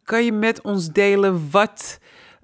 [0.04, 2.00] Kan je met ons delen wat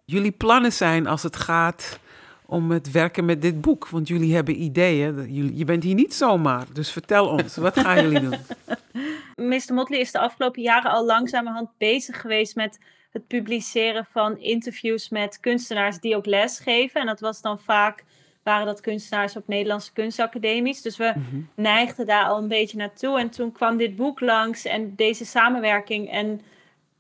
[0.06, 2.00] jullie plannen zijn als het gaat
[2.46, 3.88] om het werken met dit boek?
[3.88, 5.56] Want jullie hebben ideeën.
[5.58, 6.66] Je bent hier niet zomaar.
[6.74, 8.40] Dus vertel ons, wat gaan jullie doen?
[9.36, 9.74] Mr.
[9.74, 12.80] Motley is de afgelopen jaren al langzamerhand bezig geweest met
[13.12, 17.02] het publiceren van interviews met kunstenaars die ook les geven.
[17.02, 18.04] En dat was dan vaak,
[18.48, 20.82] waren dat kunstenaars op Nederlandse kunstacademies.
[20.82, 21.42] Dus we Mhm.
[21.56, 23.20] neigden daar al een beetje naartoe.
[23.20, 26.12] En toen kwam dit boek langs en deze samenwerking.
[26.12, 26.42] En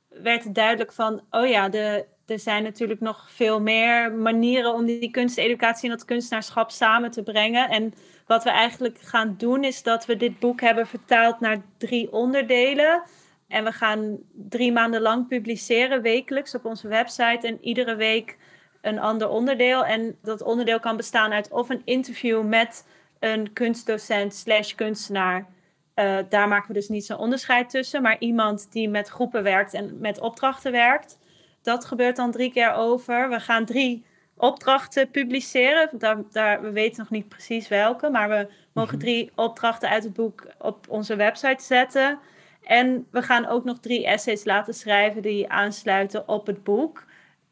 [0.09, 4.85] werd het duidelijk van, oh ja, de, er zijn natuurlijk nog veel meer manieren om
[4.85, 7.69] die kunsteducatie en dat kunstenaarschap samen te brengen.
[7.69, 7.93] En
[8.25, 13.01] wat we eigenlijk gaan doen is dat we dit boek hebben vertaald naar drie onderdelen.
[13.47, 14.17] En we gaan
[14.49, 17.47] drie maanden lang publiceren, wekelijks op onze website.
[17.47, 18.37] En iedere week
[18.87, 19.85] een ander onderdeel.
[19.85, 22.87] En dat onderdeel kan bestaan uit of een interview met
[23.19, 25.45] een kunstdocent slash kunstenaar.
[25.93, 28.01] Eh, daar maken we dus niet zo'n onderscheid tussen.
[28.01, 31.19] Maar iemand die met groepen werkt en met opdrachten werkt.
[31.61, 33.29] Dat gebeurt dan drie keer over.
[33.29, 35.89] We gaan drie opdrachten publiceren.
[35.91, 38.09] Daar, daar, we weten nog niet precies welke.
[38.09, 42.19] Maar we mogen drie opdrachten uit het boek op onze website zetten.
[42.63, 47.05] En we gaan ook nog drie essays laten schrijven die aansluiten op het boek.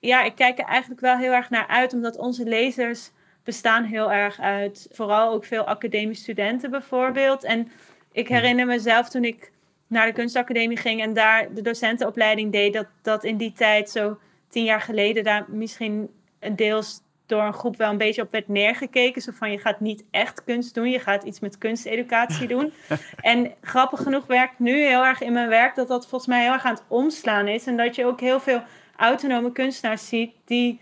[0.05, 3.11] Ja, ik kijk er eigenlijk wel heel erg naar uit, omdat onze lezers
[3.43, 7.43] bestaan heel erg uit vooral ook veel academische studenten bijvoorbeeld.
[7.43, 7.71] En
[8.11, 9.51] ik herinner mezelf toen ik
[9.87, 14.17] naar de kunstacademie ging en daar de docentenopleiding deed, dat, dat in die tijd, zo
[14.49, 18.47] tien jaar geleden, daar misschien een deels door een groep wel een beetje op werd
[18.47, 19.21] neergekeken.
[19.21, 22.73] Zo van, je gaat niet echt kunst doen, je gaat iets met kunsteducatie doen.
[23.21, 26.53] en grappig genoeg werkt nu heel erg in mijn werk dat dat volgens mij heel
[26.53, 27.65] erg aan het omslaan is.
[27.65, 28.61] En dat je ook heel veel
[28.97, 30.79] autonome kunstenaars ziet die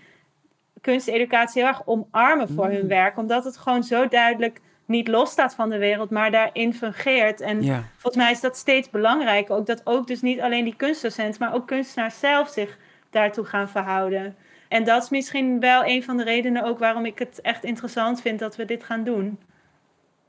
[0.81, 3.17] kunsteducatie heel erg omarmen voor hun werk.
[3.17, 7.41] Omdat het gewoon zo duidelijk niet losstaat van de wereld, maar daarin fungeert.
[7.41, 7.83] En Ja.
[7.97, 9.55] volgens mij is dat steeds belangrijker.
[9.55, 12.77] Ook dat ook dus niet alleen die kunstdocenten, maar ook kunstenaars zelf zich
[13.09, 14.35] daartoe gaan verhouden.
[14.67, 18.21] En dat is misschien wel een van de redenen ook waarom ik het echt interessant
[18.21, 19.39] vind dat we dit gaan doen.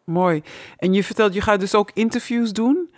[0.04, 0.42] Mooi.
[0.78, 2.90] En je vertelt, je gaat dus ook interviews doen?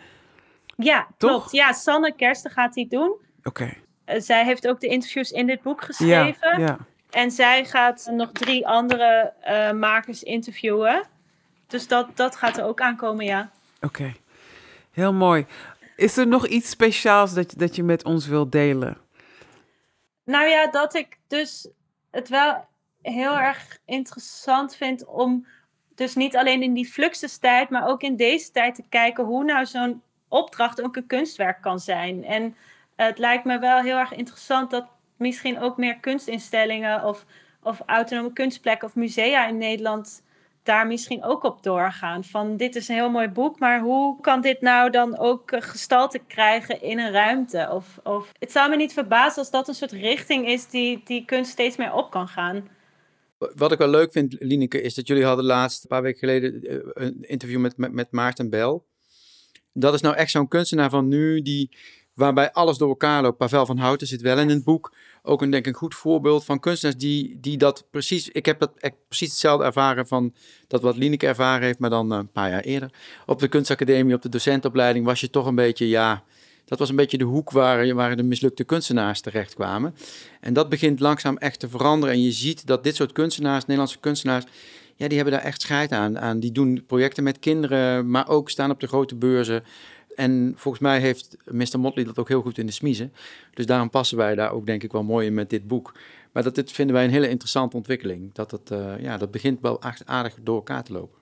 [0.77, 1.31] Ja, Toch?
[1.31, 1.53] klopt.
[1.53, 3.15] Ja, Sanne Kersten gaat die doen.
[3.45, 3.73] Oké.
[4.07, 6.61] Zij heeft ook de interviews in dit boek geschreven.
[6.61, 6.79] ja.
[7.11, 11.03] En zij gaat nog drie andere eh, makers interviewen.
[11.67, 13.51] Dus dat, dat gaat er ook aankomen, ja.
[13.81, 14.13] Oké.
[14.93, 15.47] Heel mooi.
[15.97, 18.97] Is er nog iets speciaals dat, je- dat je met ons wilt delen?
[20.25, 21.69] Nou ja, dat ik dus
[22.11, 22.67] het wel
[23.03, 25.47] heel erg interessant vind om
[25.95, 29.67] dus niet alleen in die fluxustijd, maar ook in deze tijd te kijken hoe nou
[29.67, 32.25] zo'n opdracht ook een kunstwerk kan zijn.
[32.25, 32.57] En
[32.97, 37.25] het lijkt me wel heel erg interessant dat misschien ook meer kunstinstellingen of,
[37.63, 40.25] of autonome kunstplekken of musea in Nederland
[40.67, 42.25] daar misschien ook op doorgaan.
[42.25, 45.63] Van dit is een heel mooi boek, maar hoe kan dit nou dan ook eh,
[45.63, 47.69] gestalte krijgen in een ruimte?
[47.71, 51.25] Of, of het zou me niet verbazen als dat een soort richting is die, die
[51.25, 52.69] kunst steeds meer op kan gaan.
[53.39, 56.63] Wat ik wel leuk vind, Lineke, is dat jullie hadden laatst, een paar weken geleden,
[56.63, 58.87] eh, een interview met, met, met Maarten Bel.
[59.73, 61.77] Dat is nou echt zo'n kunstenaar van nu, die,
[62.17, 63.37] waarbij alles door elkaar loopt.
[63.37, 64.95] Pavel van Houten zit wel in het boek.
[65.23, 68.29] Ook een, denk ik, goed voorbeeld van kunstenaars die, die dat precies...
[68.29, 68.73] Ik heb dat
[69.09, 70.35] precies hetzelfde ervaren van
[70.69, 72.91] dat wat Lineke ervaren heeft, maar dan eh, een paar jaar eerder.
[73.27, 76.25] Op de kunstacademie, op de docentenopleiding was je toch een beetje, ja...
[76.65, 79.95] Dat was een beetje de hoek waar, waar de mislukte kunstenaars terechtkwamen.
[80.41, 82.15] En dat begint langzaam echt te veranderen.
[82.15, 84.45] En je ziet dat dit soort kunstenaars, Nederlandse kunstenaars,
[84.97, 86.19] ja, die hebben daar echt scheid aan.
[86.19, 86.41] aan.
[86.41, 89.65] Die doen projecten met kinderen, maar ook staan op de grote beurzen.
[90.17, 91.79] En volgens mij heeft Mr.
[91.79, 93.13] Motley dat ook heel goed in de smiezen.
[93.55, 95.95] Dus daarom passen wij daar ook denk ik wel mooi in met dit boek.
[96.33, 98.35] Maar dat dit vinden wij een hele interessante ontwikkeling.
[98.35, 101.19] Dat, het, eh, ja, dat begint wel aardig door elkaar te lopen.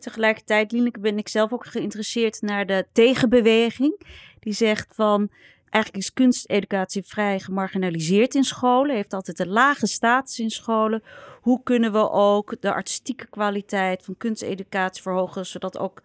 [0.00, 4.00] Tegelijkertijd, Lineke, ben ik zelf ook geïnteresseerd naar de tegenbeweging.
[4.40, 5.30] Die zegt van,
[5.72, 8.94] eigenlijk is kunsteducatie vrij gemarginaliseerd in scholen.
[8.94, 11.02] Heeft altijd een lage status in scholen.
[11.40, 16.02] Hoe kunnen we ook de artistieke kwaliteit van kunsteducatie verhogen, zodat ook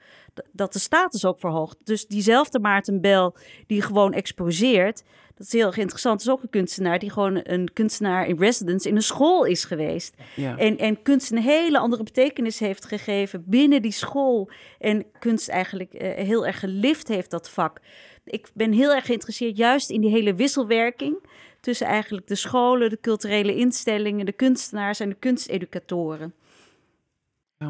[0.52, 1.78] dat de status ook verhoogt.
[1.84, 3.36] Dus diezelfde Maarten Bel,
[3.68, 5.04] die gewoon exposeert,
[5.38, 6.22] dat is heel erg interessant.
[6.22, 10.16] is ook een kunstenaar die gewoon een kunstenaar in residence in een school is geweest.
[10.36, 10.58] Ja.
[10.58, 14.50] En, en kunst een hele andere betekenis heeft gegeven binnen die school.
[14.80, 17.80] En kunst eigenlijk eh, heel erg gelift heeft, dat vak.
[18.28, 21.18] Ik ben heel erg geïnteresseerd juist in die hele wisselwerking
[21.62, 26.34] tussen eigenlijk de scholen, de culturele instellingen, de kunstenaars en de kunsteducatoren.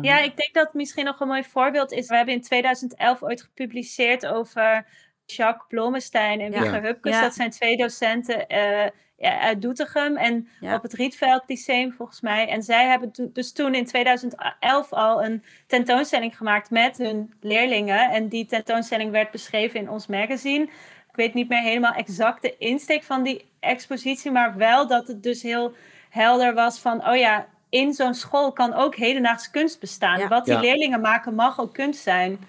[0.02, 2.08] Ja, ik denk dat het misschien nog een mooi voorbeeld is.
[2.08, 4.86] We hebben in 2011 ooit gepubliceerd over
[5.26, 6.60] Jacques Blommestein en Ja.
[6.62, 7.14] Wigger Hupkes.
[7.14, 7.22] Ja.
[7.22, 10.76] Dat zijn twee docenten eh, ja, uit Doetinchem en Ja.
[10.76, 12.48] op het Rietveld Lyceum volgens mij.
[12.48, 18.10] En zij hebben to- dus toen in 2011 al een tentoonstelling gemaakt met hun leerlingen.
[18.10, 20.64] En die tentoonstelling werd beschreven in ons magazine.
[21.10, 25.24] Ik weet niet meer helemaal exact de insteek van die expositie, maar wel dat het
[25.24, 25.74] dus heel
[26.10, 30.20] helder was van, oh ja, in zo'n school kan ook hedendaagse kunst bestaan.
[30.20, 30.28] Ja.
[30.28, 30.60] Wat die Ja.
[30.60, 32.40] leerlingen maken mag ook kunst zijn.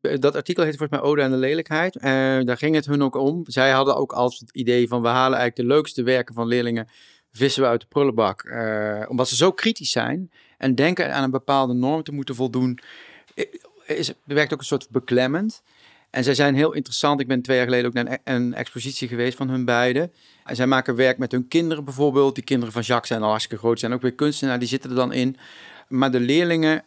[0.00, 1.96] Dat artikel heet volgens mij Ode aan de lelijkheid.
[1.96, 2.02] Eh,
[2.40, 3.42] daar ging het hun ook om.
[3.46, 6.88] Zij hadden ook als het idee van we halen eigenlijk de leukste werken van leerlingen,
[7.32, 8.42] vissen we uit de prullenbak.
[8.42, 12.78] Eh, omdat ze zo kritisch zijn en denken aan een bepaalde norm te moeten voldoen,
[13.86, 15.62] is, werkt ook een soort beklemmend.
[16.10, 17.20] En zij zijn heel interessant.
[17.20, 20.12] Ik ben twee jaar geleden ook naar een, een expositie geweest van hun beiden.
[20.44, 22.34] En zij maken werk met hun kinderen bijvoorbeeld.
[22.34, 24.96] Die kinderen van Jacques zijn al hartstikke groot, zijn ook weer kunstenaar, die zitten er
[24.96, 25.36] dan in.
[25.88, 26.84] Maar de leerlingen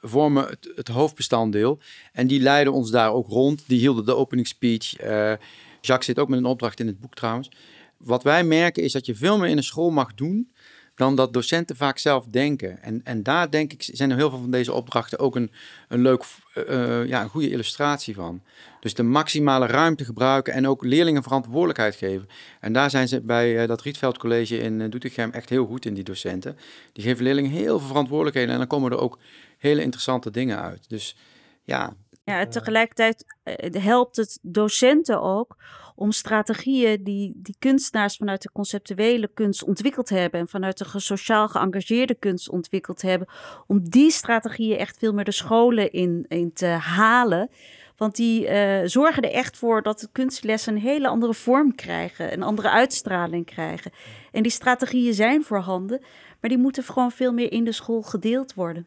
[0.00, 1.78] vormen het, het hoofdbestanddeel.
[2.12, 3.64] En die leiden ons daar ook rond.
[3.66, 4.96] Die hielden de opening speech.
[4.96, 5.32] Eh,
[5.80, 7.50] Jacques zit ook met een opdracht in het boek trouwens.
[7.96, 10.52] Wat wij merken is dat je veel meer in een school mag doen
[10.98, 12.82] dan dat docenten vaak zelf denken.
[12.82, 15.50] En, en daar denk ik, zijn er heel veel van deze opdrachten ook een,
[15.88, 18.42] een leuk, eh, eh, ja, een goede illustratie van.
[18.80, 22.28] Dus de maximale ruimte gebruiken en ook leerlingen verantwoordelijkheid geven.
[22.60, 25.84] En daar zijn ze bij eh, dat Rietveld College in uh, Doetinchem echt heel goed
[25.84, 26.58] in, die docenten.
[26.92, 29.18] Die geven leerlingen heel veel verantwoordelijkheden en dan komen er ook
[29.58, 30.88] hele interessante dingen uit.
[30.88, 31.16] Dus
[31.64, 35.56] ja, Ja, tegelijkertijd eh, helpt het docenten ook
[35.98, 41.48] om strategieën die, die kunstenaars vanuit de conceptuele kunst ontwikkeld hebben en vanuit de sociaal
[41.48, 43.28] geëngageerde kunst ontwikkeld hebben,
[43.66, 47.50] om die strategieën echt veel meer de scholen in, in te halen.
[47.96, 52.32] Want die eh, zorgen er echt voor dat de kunstlessen een hele andere vorm krijgen,
[52.32, 53.90] een andere uitstraling krijgen.
[54.32, 56.00] En die strategieën zijn voorhanden,
[56.40, 58.86] maar die moeten gewoon veel meer in de school gedeeld worden.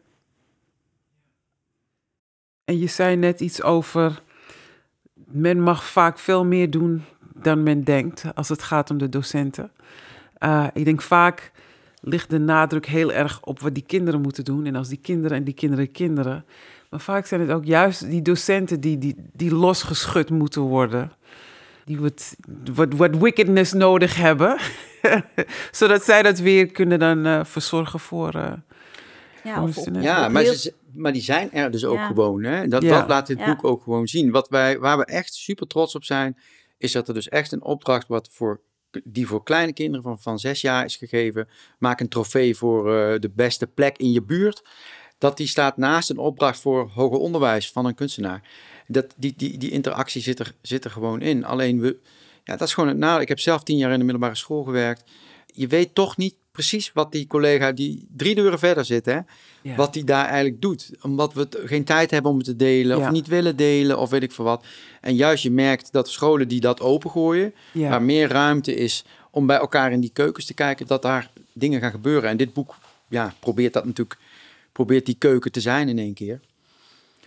[2.66, 4.22] En je zei net iets over,
[5.32, 9.72] men mag vaak veel meer doen dan men denkt als het gaat om de docenten.
[10.40, 11.52] Uh, ik denk vaak
[12.02, 14.66] ligt de nadruk heel erg op wat die kinderen moeten doen.
[14.66, 16.46] En als die kinderen en die kinderen kinderen.
[16.90, 21.12] Maar vaak zijn het ook juist die docenten die, die, die losgeschud moeten worden.
[21.86, 22.36] Die wat,
[22.74, 24.58] wat, wat wickedness nodig hebben.
[25.72, 28.36] Zodat zij dat weer kunnen dan uh, verzorgen voor...
[28.36, 28.52] Uh,
[29.44, 32.08] ja, of ja maar, ze, maar, die zijn er dus ook ja.
[32.08, 32.44] gewoon.
[32.44, 32.68] Hè?
[32.68, 33.00] Dat, ja.
[33.00, 34.32] dat laat dit boek ook gewoon zien.
[34.32, 36.38] Wat wij, waar we echt super trots op zijn,
[36.78, 38.62] is dat er dus echt een opdracht wordt voor,
[39.04, 41.48] die voor kleine kinderen van, van zes jaar is gegeven.
[41.80, 44.62] Maak een trofee voor uh, de beste plek in je buurt.
[45.18, 48.50] Dat die staat naast een opdracht voor hoger onderwijs van een kunstenaar.
[48.88, 51.46] Dat, die, die, die interactie zit er, zit er gewoon in.
[51.46, 52.00] Alleen we,
[52.44, 53.22] ja, dat is gewoon het nadeel.
[53.22, 55.04] Ik heb zelf tien jaar in de middelbare school gewerkt.
[55.46, 59.20] Je weet toch niet precies wat die collega die drie deuren verder zit, hè,
[59.62, 59.76] ja.
[59.76, 60.92] wat die daar eigenlijk doet.
[61.02, 63.06] Omdat we geen tijd hebben om het te delen, ja.
[63.06, 64.66] of niet willen delen, of weet ik veel wat.
[65.02, 67.90] En juist je merkt dat scholen die dat opengooien, ja.
[67.90, 71.80] waar meer ruimte is om bij elkaar in die keukens te kijken, dat daar dingen
[71.80, 72.30] gaan gebeuren.
[72.30, 72.76] En dit boek
[73.08, 74.20] ja, probeert dat natuurlijk,
[74.72, 76.40] probeert die keuken te zijn in één keer.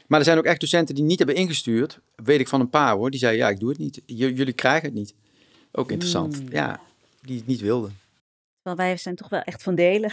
[0.06, 2.94] Maar er zijn ook echt docenten die niet hebben ingestuurd, weet ik van een paar
[2.94, 4.00] hoor, die zeiden ja, ik doe het niet.
[4.06, 5.14] J jullie krijgen het niet.
[5.72, 6.42] Ook interessant.
[6.42, 6.48] Mm.
[6.50, 6.80] Ja,
[7.20, 7.98] die het niet wilden.
[8.72, 10.12] Wij zijn toch wel echt van delen.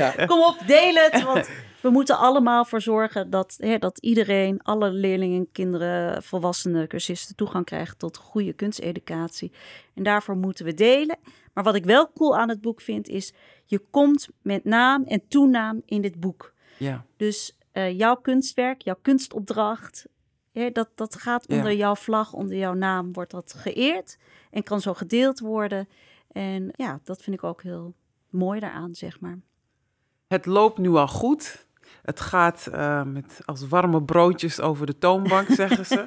[0.00, 0.14] ja.
[0.26, 1.22] Kom op, deel het.
[1.22, 1.48] Want
[1.80, 7.64] we moeten allemaal voor zorgen dat, hè, dat iedereen, alle leerlingen, kinderen, volwassenen, cursisten toegang
[7.64, 9.52] krijgen tot goede kunsteducatie.
[9.94, 11.18] En daarvoor moeten we delen.
[11.54, 13.32] Maar wat ik wel cool aan het boek vind, is
[13.64, 16.54] je komt met naam en toenaam in dit boek.
[16.76, 17.04] Ja.
[17.16, 20.06] Dus uh, jouw kunstwerk, jouw kunstopdracht,
[20.52, 21.76] hè, dat, dat gaat onder ja.
[21.76, 24.16] jouw vlag, onder jouw naam, wordt dat geëerd
[24.50, 25.88] en kan zo gedeeld worden.
[26.32, 27.94] En ja, dat vind ik ook heel
[28.28, 29.38] mooi daaraan, zeg maar.
[30.26, 31.66] Het loopt nu al goed.
[32.02, 36.06] Het gaat uh, met als warme broodjes over de toonbank, zeggen ze.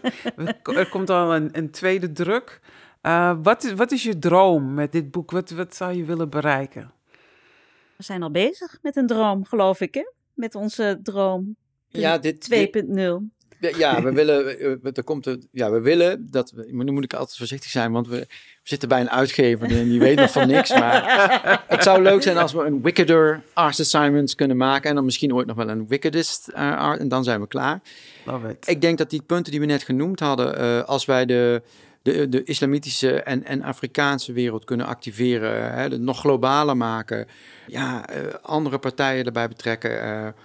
[0.64, 2.62] er komt al een, een tweede druk.
[3.02, 5.32] Uh, wat, is, wat is je droom met dit boek?
[5.32, 6.92] Wat, wat zou je willen bereiken?
[7.96, 10.12] We zijn al bezig met een droom, geloof ik, hè?
[10.34, 11.56] Met onze droom
[11.88, 13.43] ja, dit, 2.0.
[13.72, 17.38] Ja, we willen, er komt er, ja, we willen dat, we, nu moet ik altijd
[17.38, 18.18] voorzichtig zijn, want we,
[18.64, 20.70] we zitten bij een uitgever en die weet nog van niks.
[20.70, 25.06] Maar het zou leuk zijn als we een wickeder art assignments kunnen maken en dan
[25.06, 27.82] misschien ooit nog wel een wickedest uh, art en dan zijn we klaar.
[28.26, 28.68] Love it.
[28.68, 31.62] Ik denk dat die punten die we net genoemd hadden, uh, als wij de,
[32.02, 37.28] de, de islamitische en, en Afrikaanse wereld kunnen activeren, hè, nog globaler maken,
[37.68, 40.36] ja, uh, andere partijen erbij betrekken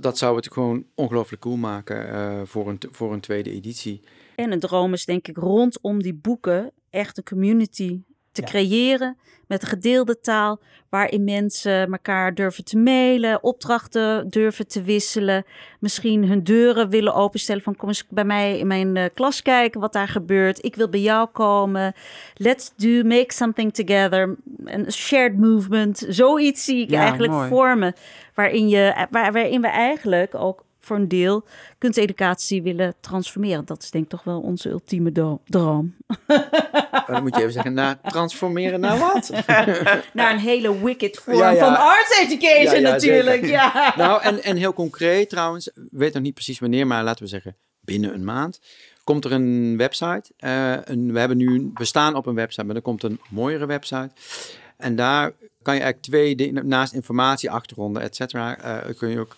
[0.00, 4.00] dat zou het gewoon ongelooflijk cool maken uh, voor, een, voor een tweede editie.
[4.34, 8.00] En een droom is denk ik rondom die boeken echt een community
[8.32, 8.48] te ja.
[8.48, 9.16] creëren
[9.46, 15.44] met een gedeelde taal waarin mensen elkaar durven te mailen, opdrachten durven te wisselen,
[15.80, 19.80] misschien hun deuren willen openstellen van kom eens bij mij in mijn uh, klas kijken
[19.80, 20.64] wat daar gebeurt.
[20.64, 21.94] Ik wil bij jou komen.
[22.34, 24.36] Let's do make something together.
[24.64, 26.06] Een shared movement.
[26.08, 27.48] Zoiets zie ik ja, eigenlijk mooi.
[27.48, 27.94] vormen
[28.34, 31.44] waarin je waar, waarin we eigenlijk ook voor een deel
[31.78, 33.64] kunsteducatie willen transformeren.
[33.64, 35.94] Dat is denk ik toch wel onze ultieme droom.
[36.26, 39.30] Maar dan moet je even zeggen, nou, transformeren naar wat?
[40.12, 41.64] Naar een hele wicked vorm Ja, ja.
[41.64, 43.40] van arts education Ja, natuurlijk.
[43.40, 43.50] zeker.
[43.50, 43.94] Ja.
[43.96, 47.56] nou, en, en heel concreet trouwens, weet nog niet precies wanneer, maar laten we zeggen
[47.80, 48.60] binnen een maand,
[49.04, 50.32] komt er een website.
[50.36, 53.66] Eh, een, we, hebben nu, we staan op een website, maar er komt een mooiere
[53.66, 54.10] website.
[54.76, 59.20] En daar kan je eigenlijk twee dingen, naast informatie, achtergronden, et cetera, eh, kun je
[59.20, 59.36] ook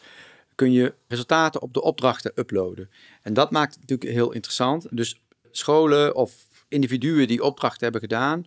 [0.55, 2.91] kun je resultaten op de opdrachten uploaden.
[3.23, 4.87] En dat maakt het natuurlijk heel interessant.
[4.91, 6.33] Dus scholen of
[6.69, 8.47] individuen die opdrachten hebben gedaan,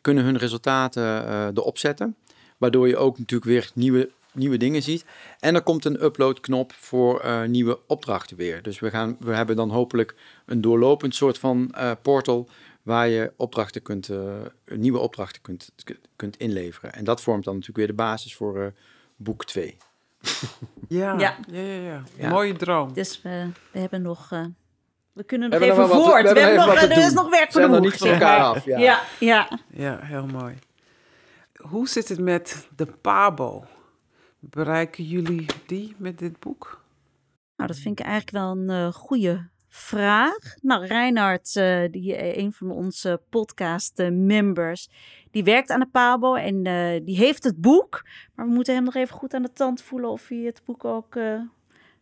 [0.00, 2.16] kunnen hun resultaten eh, erop zetten.
[2.58, 5.04] Waardoor je ook natuurlijk weer nieuwe, nieuwe dingen ziet.
[5.38, 8.62] En er komt een uploadknop voor eh, nieuwe opdrachten weer.
[8.62, 10.14] Dus we, gaan, we hebben dan hopelijk
[10.46, 12.48] een doorlopend soort van eh, portal
[12.82, 14.10] waar je opdrachten kunt,
[14.66, 15.72] nieuwe opdrachten kunt,
[16.16, 16.92] kunt inleveren.
[16.92, 18.72] En dat vormt dan natuurlijk weer de basis voor
[19.16, 19.76] boek 2.
[20.88, 21.36] Ja, Ja.
[21.46, 22.28] ja, ja.
[22.28, 22.92] Mooie droom.
[22.92, 24.32] Dus we, we hebben nog...
[24.32, 24.44] eh,
[25.12, 26.28] we kunnen nog We even nog voort.
[26.28, 28.40] we We hebben nog er is nog werk We voor de boeg, niet van elkaar
[28.40, 28.64] af.
[28.64, 28.78] Ja.
[28.78, 29.58] Ja, ja.
[29.70, 30.54] Ja, heel mooi.
[31.56, 33.64] Hoe zit het met de PABO?
[34.38, 36.82] Bereiken jullie die met dit boek?
[37.56, 40.38] Nou, dat vind ik eigenlijk wel een eh goede vraag.
[40.62, 44.88] Nou, Reinhard, eh, die, een van onze podcast-members,
[45.34, 48.02] die werkt aan de PABO en eh, die heeft het boek.
[48.34, 50.84] Maar we moeten hem nog even goed aan de tand voelen of hij het boek
[50.84, 51.40] ook eh,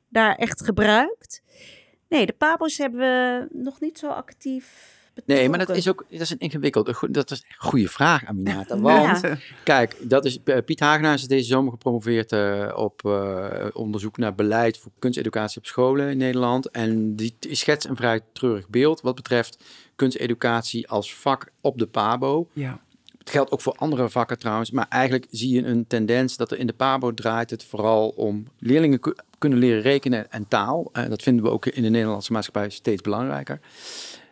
[0.09, 1.43] daar echt gebruikt.
[2.09, 5.77] Nee, de PABO's hebben we nog niet zo actief Nee, maar dat betrokken.
[5.77, 6.89] is ook dat is een ingewikkeld.
[6.89, 8.75] een goe- Dat is een goede vraag, Aminata.
[8.77, 8.81] Ja.
[8.83, 9.25] Want
[9.65, 14.35] kijk, dat is, eh, Piet Hagenaar is deze zomer gepromoveerd eh, op eh, onderzoek naar
[14.35, 16.71] beleid voor kunsteducatie op scholen in Nederland.
[16.71, 19.65] En die, die schetst een vrij treurig beeld wat betreft
[19.97, 22.49] kunsteducatie als vak op de PABO.
[22.53, 22.81] Ja.
[23.23, 26.59] Het geldt ook voor andere vakken trouwens, maar eigenlijk zie je een tendens dat er
[26.59, 30.89] in de PABO draait het vooral om leerlingen ku- kunnen leren rekenen en taal.
[30.93, 33.61] Eh, dat vinden we ook in de Nederlandse maatschappij steeds belangrijker.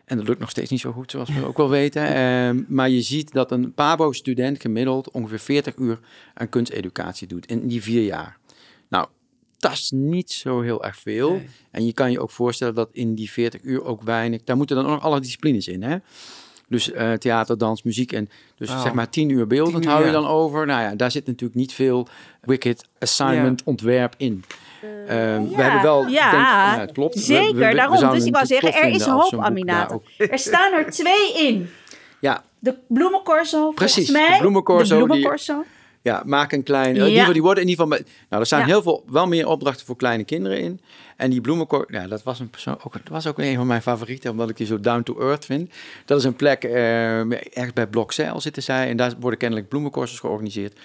[0.05, 2.07] En dat lukt nog steeds niet zo goed, zoals we ook wel weten.
[2.15, 5.99] Ehm, maar je ziet dat een PABO-student gemiddeld ongeveer 40 uur
[6.35, 8.39] aan kunsteducatie doet in die vier jaar.
[8.89, 9.07] Nou,
[9.59, 11.31] dat is niet zo heel erg veel.
[11.31, 11.49] Nee.
[11.71, 14.43] En je kan je ook voorstellen dat in die 40 uur ook weinig...
[14.45, 15.97] Daar moeten dan ook nog alle disciplines in, hè?
[16.71, 18.83] Dus eh, theater, dans, muziek en dus Oh.
[18.83, 20.67] zeg maar 10 uur beeldend 10 uur, hou je dan over.
[20.67, 22.09] Nou ja, daar zit natuurlijk niet veel
[22.41, 24.45] wicked assignment ontwerp in.
[25.07, 27.15] Ehm, We hebben wel, Ja, ik denk, nou, het klopt.
[27.15, 28.11] We- zeker, we- we daarom.
[28.15, 29.99] Dus ik wou zeggen, er is hoop, Aminata.
[30.17, 31.69] Er staan er twee in.
[32.21, 34.33] Ja, De bloemencorso, Precies, volgens mij.
[34.37, 35.65] de bloemencorso De die- bloemencorso.
[36.03, 36.95] Ja, maak een klein.
[36.95, 37.01] Ja.
[37.01, 37.99] In ieder geval, die worden in ieder geval.
[38.29, 38.67] Nou, er staan Ja.
[38.67, 40.81] heel veel, wel meer opdrachten voor kleine kinderen in.
[41.17, 43.83] En die bloemenkor, ja, dat was een persoon, ook, dat was ook een van mijn
[43.83, 45.71] favorieten, omdat ik die zo down to earth vind.
[46.05, 50.19] Dat is een plek eh, ergens bij Blokzeil zitten zij en daar worden kennelijk bloemencorsos
[50.19, 50.79] georganiseerd.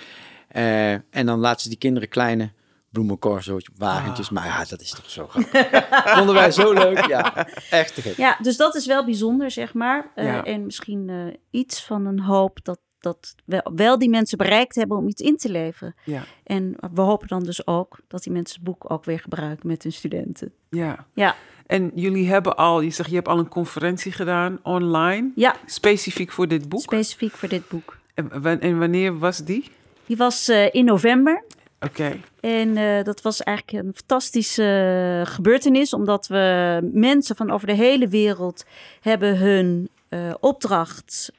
[0.48, 2.52] Eh, en dan laten ze die kinderen kleine
[2.90, 4.30] bloemencorso's, wagentjes.
[4.30, 5.78] Maar ja, dat is toch zo grappig.
[6.18, 7.06] Vonden wij zo leuk.
[7.08, 8.18] Ja, echt te gek.
[8.18, 10.12] Ja, dus dat is wel bijzonder, zeg maar.
[10.16, 10.44] Eh, Ja.
[10.44, 15.08] En misschien iets van een hoop dat, dat wel, wel die mensen bereikt hebben om
[15.08, 15.96] iets in te leveren.
[16.04, 16.24] Ja.
[16.44, 19.84] En we hopen dan dus ook dat die mensen het boek ook weer gebruiken met
[19.84, 20.52] hun studenten.
[20.70, 21.06] Ja.
[21.14, 21.36] Ja,
[21.68, 26.32] En jullie hebben al, je zegt, je hebt al een conferentie gedaan online, ja specifiek
[26.32, 26.82] voor dit boek.
[26.82, 27.98] specifiek voor dit boek.
[28.14, 29.72] En, wa- en wanneer was die?
[30.06, 31.44] Die was eh, in november.
[31.80, 32.20] Oké.
[32.40, 38.08] En eh, dat was eigenlijk een fantastische gebeurtenis, omdat we mensen van over de hele
[38.08, 38.66] wereld
[39.02, 41.32] hebben hun eh, opdracht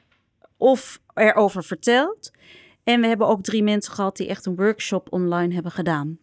[0.57, 2.31] of erover verteld.
[2.83, 6.17] En we hebben ook drie mensen gehad die echt een workshop online hebben gedaan.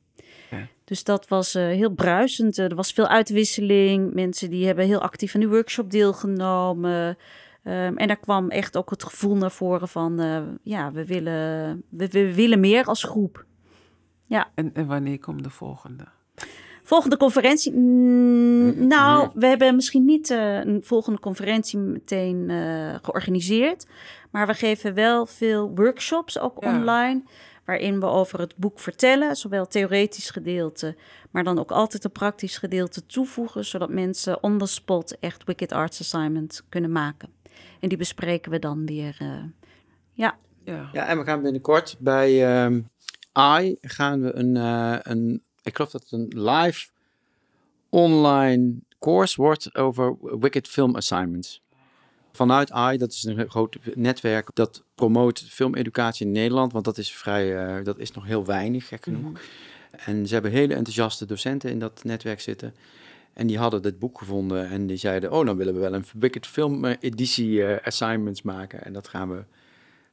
[0.51, 0.67] Ja.
[0.85, 2.59] Dus dat was eh, heel bruisend.
[2.59, 4.15] Eh, er was veel uitwisseling.
[4.15, 7.17] Mensen die hebben heel actief aan die workshop deelgenomen.
[7.63, 11.83] Ehm, en daar kwam echt ook het gevoel naar voren van, eh, ja, we willen,
[11.89, 13.45] we, we willen meer als groep.
[14.55, 16.05] En, en wanneer komt de volgende?
[16.87, 17.73] Volgende conferentie?
[17.73, 23.87] Mm, nou, we hebben misschien niet eh, een volgende conferentie meteen eh, georganiseerd.
[24.31, 26.77] Maar we geven wel veel workshops, ook Ja.
[26.77, 27.23] online.
[27.65, 29.37] Waarin we over het boek vertellen.
[29.37, 30.97] Zowel theoretisch gedeelte,
[31.31, 33.65] maar dan ook altijd een praktisch gedeelte toevoegen.
[33.65, 37.29] Zodat mensen on the spot echt Wicked Arts Assignment kunnen maken.
[37.81, 39.17] En die bespreken we dan weer.
[39.19, 39.43] eh,
[40.13, 40.89] ja, Ja.
[40.93, 42.81] Ja, en we gaan binnenkort bij ehm
[43.33, 46.89] AI gaan we een, eh, een, ik geloof dat het een live
[47.89, 51.63] online course wordt over Wicked Film Assignments.
[52.33, 57.13] Vanuit AI, dat is een groot netwerk dat promoot filmeducatie in Nederland, want dat is
[57.13, 59.31] vrij, eh, dat is nog heel weinig, gek genoeg.
[59.31, 59.41] Mhm.
[59.91, 62.75] En ze hebben hele enthousiaste docenten in dat netwerk zitten.
[63.33, 66.05] En die hadden dit boek gevonden en die zeiden, oh, dan willen we wel een
[66.15, 68.85] Wicked Film eh, editie eh, assignments maken.
[68.85, 69.45] En dat gaan we,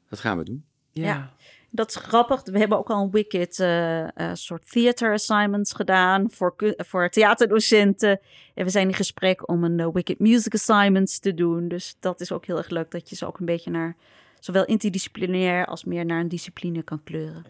[0.09, 0.65] dat gaan we doen.
[0.91, 1.03] Ja.
[1.03, 1.33] Ja.
[1.73, 2.41] Dat is grappig.
[2.43, 8.19] We hebben ook al een Wicked eh, eh, soort theater assignments gedaan voor, voor theaterdocenten.
[8.53, 11.67] En we zijn in gesprek om een eh, Wicked music assignments te doen.
[11.67, 13.95] Dus dat is ook heel erg leuk dat je ze ook een beetje naar
[14.39, 17.45] zowel interdisciplinair als meer naar een discipline kan kleuren.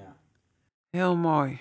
[0.90, 1.60] Heel mooi.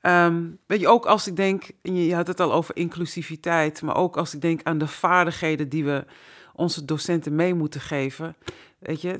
[0.00, 3.82] Ehm, weet je, ook als ik denk, en je je had het al over inclusiviteit,
[3.82, 6.04] maar ook als ik denk aan de vaardigheden die we
[6.52, 8.36] onze docenten mee moeten geven,
[8.78, 9.18] weet je,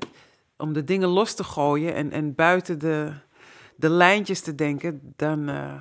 [0.59, 3.13] om de dingen los te gooien en, en buiten de,
[3.77, 5.75] de lijntjes te denken, dan eh,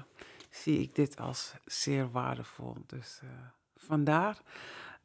[0.50, 2.76] zie ik dit als zeer waardevol.
[2.88, 3.30] Dus eh,
[3.76, 4.38] vandaar.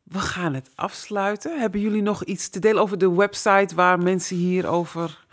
[0.03, 1.61] We gaan het afsluiten.
[1.61, 5.27] Hebben jullie nog iets te delen over de website waar mensen hierover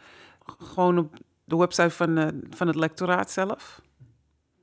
[0.59, 1.13] gewoon op
[1.43, 3.81] de website van, eh, van het lectoraat zelf?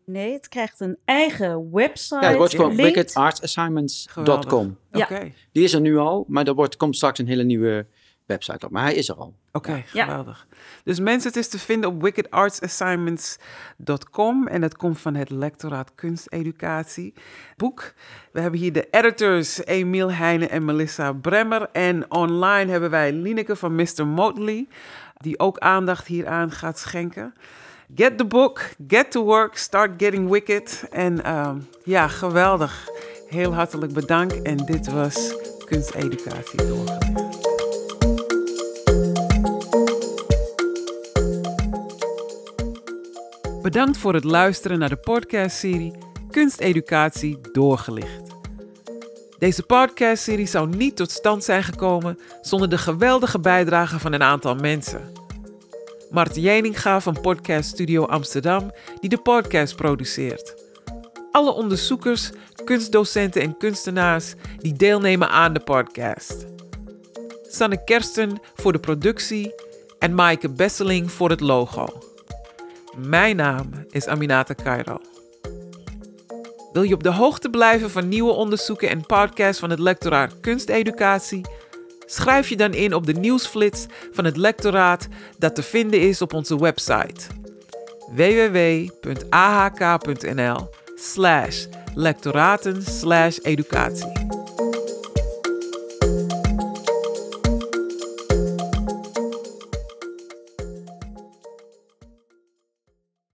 [0.04, 2.20] Nee, het krijgt een eigen website.
[2.20, 4.78] Ja, het wordt gewoon wickedartsassignments.com.
[4.90, 5.04] Ja.
[5.04, 7.86] Oké, Die is er nu al, maar er wordt, komt straks een hele nieuwe
[8.26, 8.72] website op.
[8.72, 9.34] Maar hij is er al.
[9.52, 10.04] oké, Ja.
[10.04, 10.46] geweldig.
[10.84, 17.14] Dus mensen, het is te vinden op wickedartsassignments.com en dat komt van het lectoraat kunsteducatie.
[17.56, 17.92] Boek.
[18.32, 21.68] We hebben hier de editors Emiel Heijnen en Melissa Bremmer.
[21.72, 24.06] En online hebben wij Lineke van Mr.
[24.06, 24.66] Motley,
[25.16, 27.34] die ook aandacht hieraan gaat schenken.
[27.94, 30.84] Get the book, get to work, start getting wicked.
[30.90, 32.88] En ehm, ja, geweldig.
[33.28, 34.42] Heel hartelijk bedankt.
[34.42, 37.35] En dit was Kunsteducatie doorgelegd.
[43.76, 45.92] Bedankt voor het luisteren naar de podcastserie
[46.30, 48.34] Kunsteducatie doorgelicht.
[49.38, 54.54] Deze podcastserie zou niet tot stand zijn gekomen zonder de geweldige bijdrage van een aantal
[54.54, 55.12] mensen.
[56.10, 60.54] Mart Jeninga van Podcast Studio Amsterdam, die de podcast produceert.
[61.32, 62.30] Alle onderzoekers,
[62.64, 66.46] kunstdocenten en kunstenaars die deelnemen aan de podcast.
[67.48, 69.54] Sanne Kersten voor de productie
[69.98, 72.14] en Maaike Besseling voor het logo.
[72.96, 75.00] Mijn naam is Aminata Cairo.
[76.72, 81.40] Wil je op de hoogte blijven van nieuwe onderzoeken en podcasts van het lectoraat Kunsteducatie?
[82.06, 86.32] Schrijf je dan in op de nieuwsflits van het lectoraat dat te vinden is op
[86.32, 87.26] onze website
[88.10, 89.24] www.ahk.nl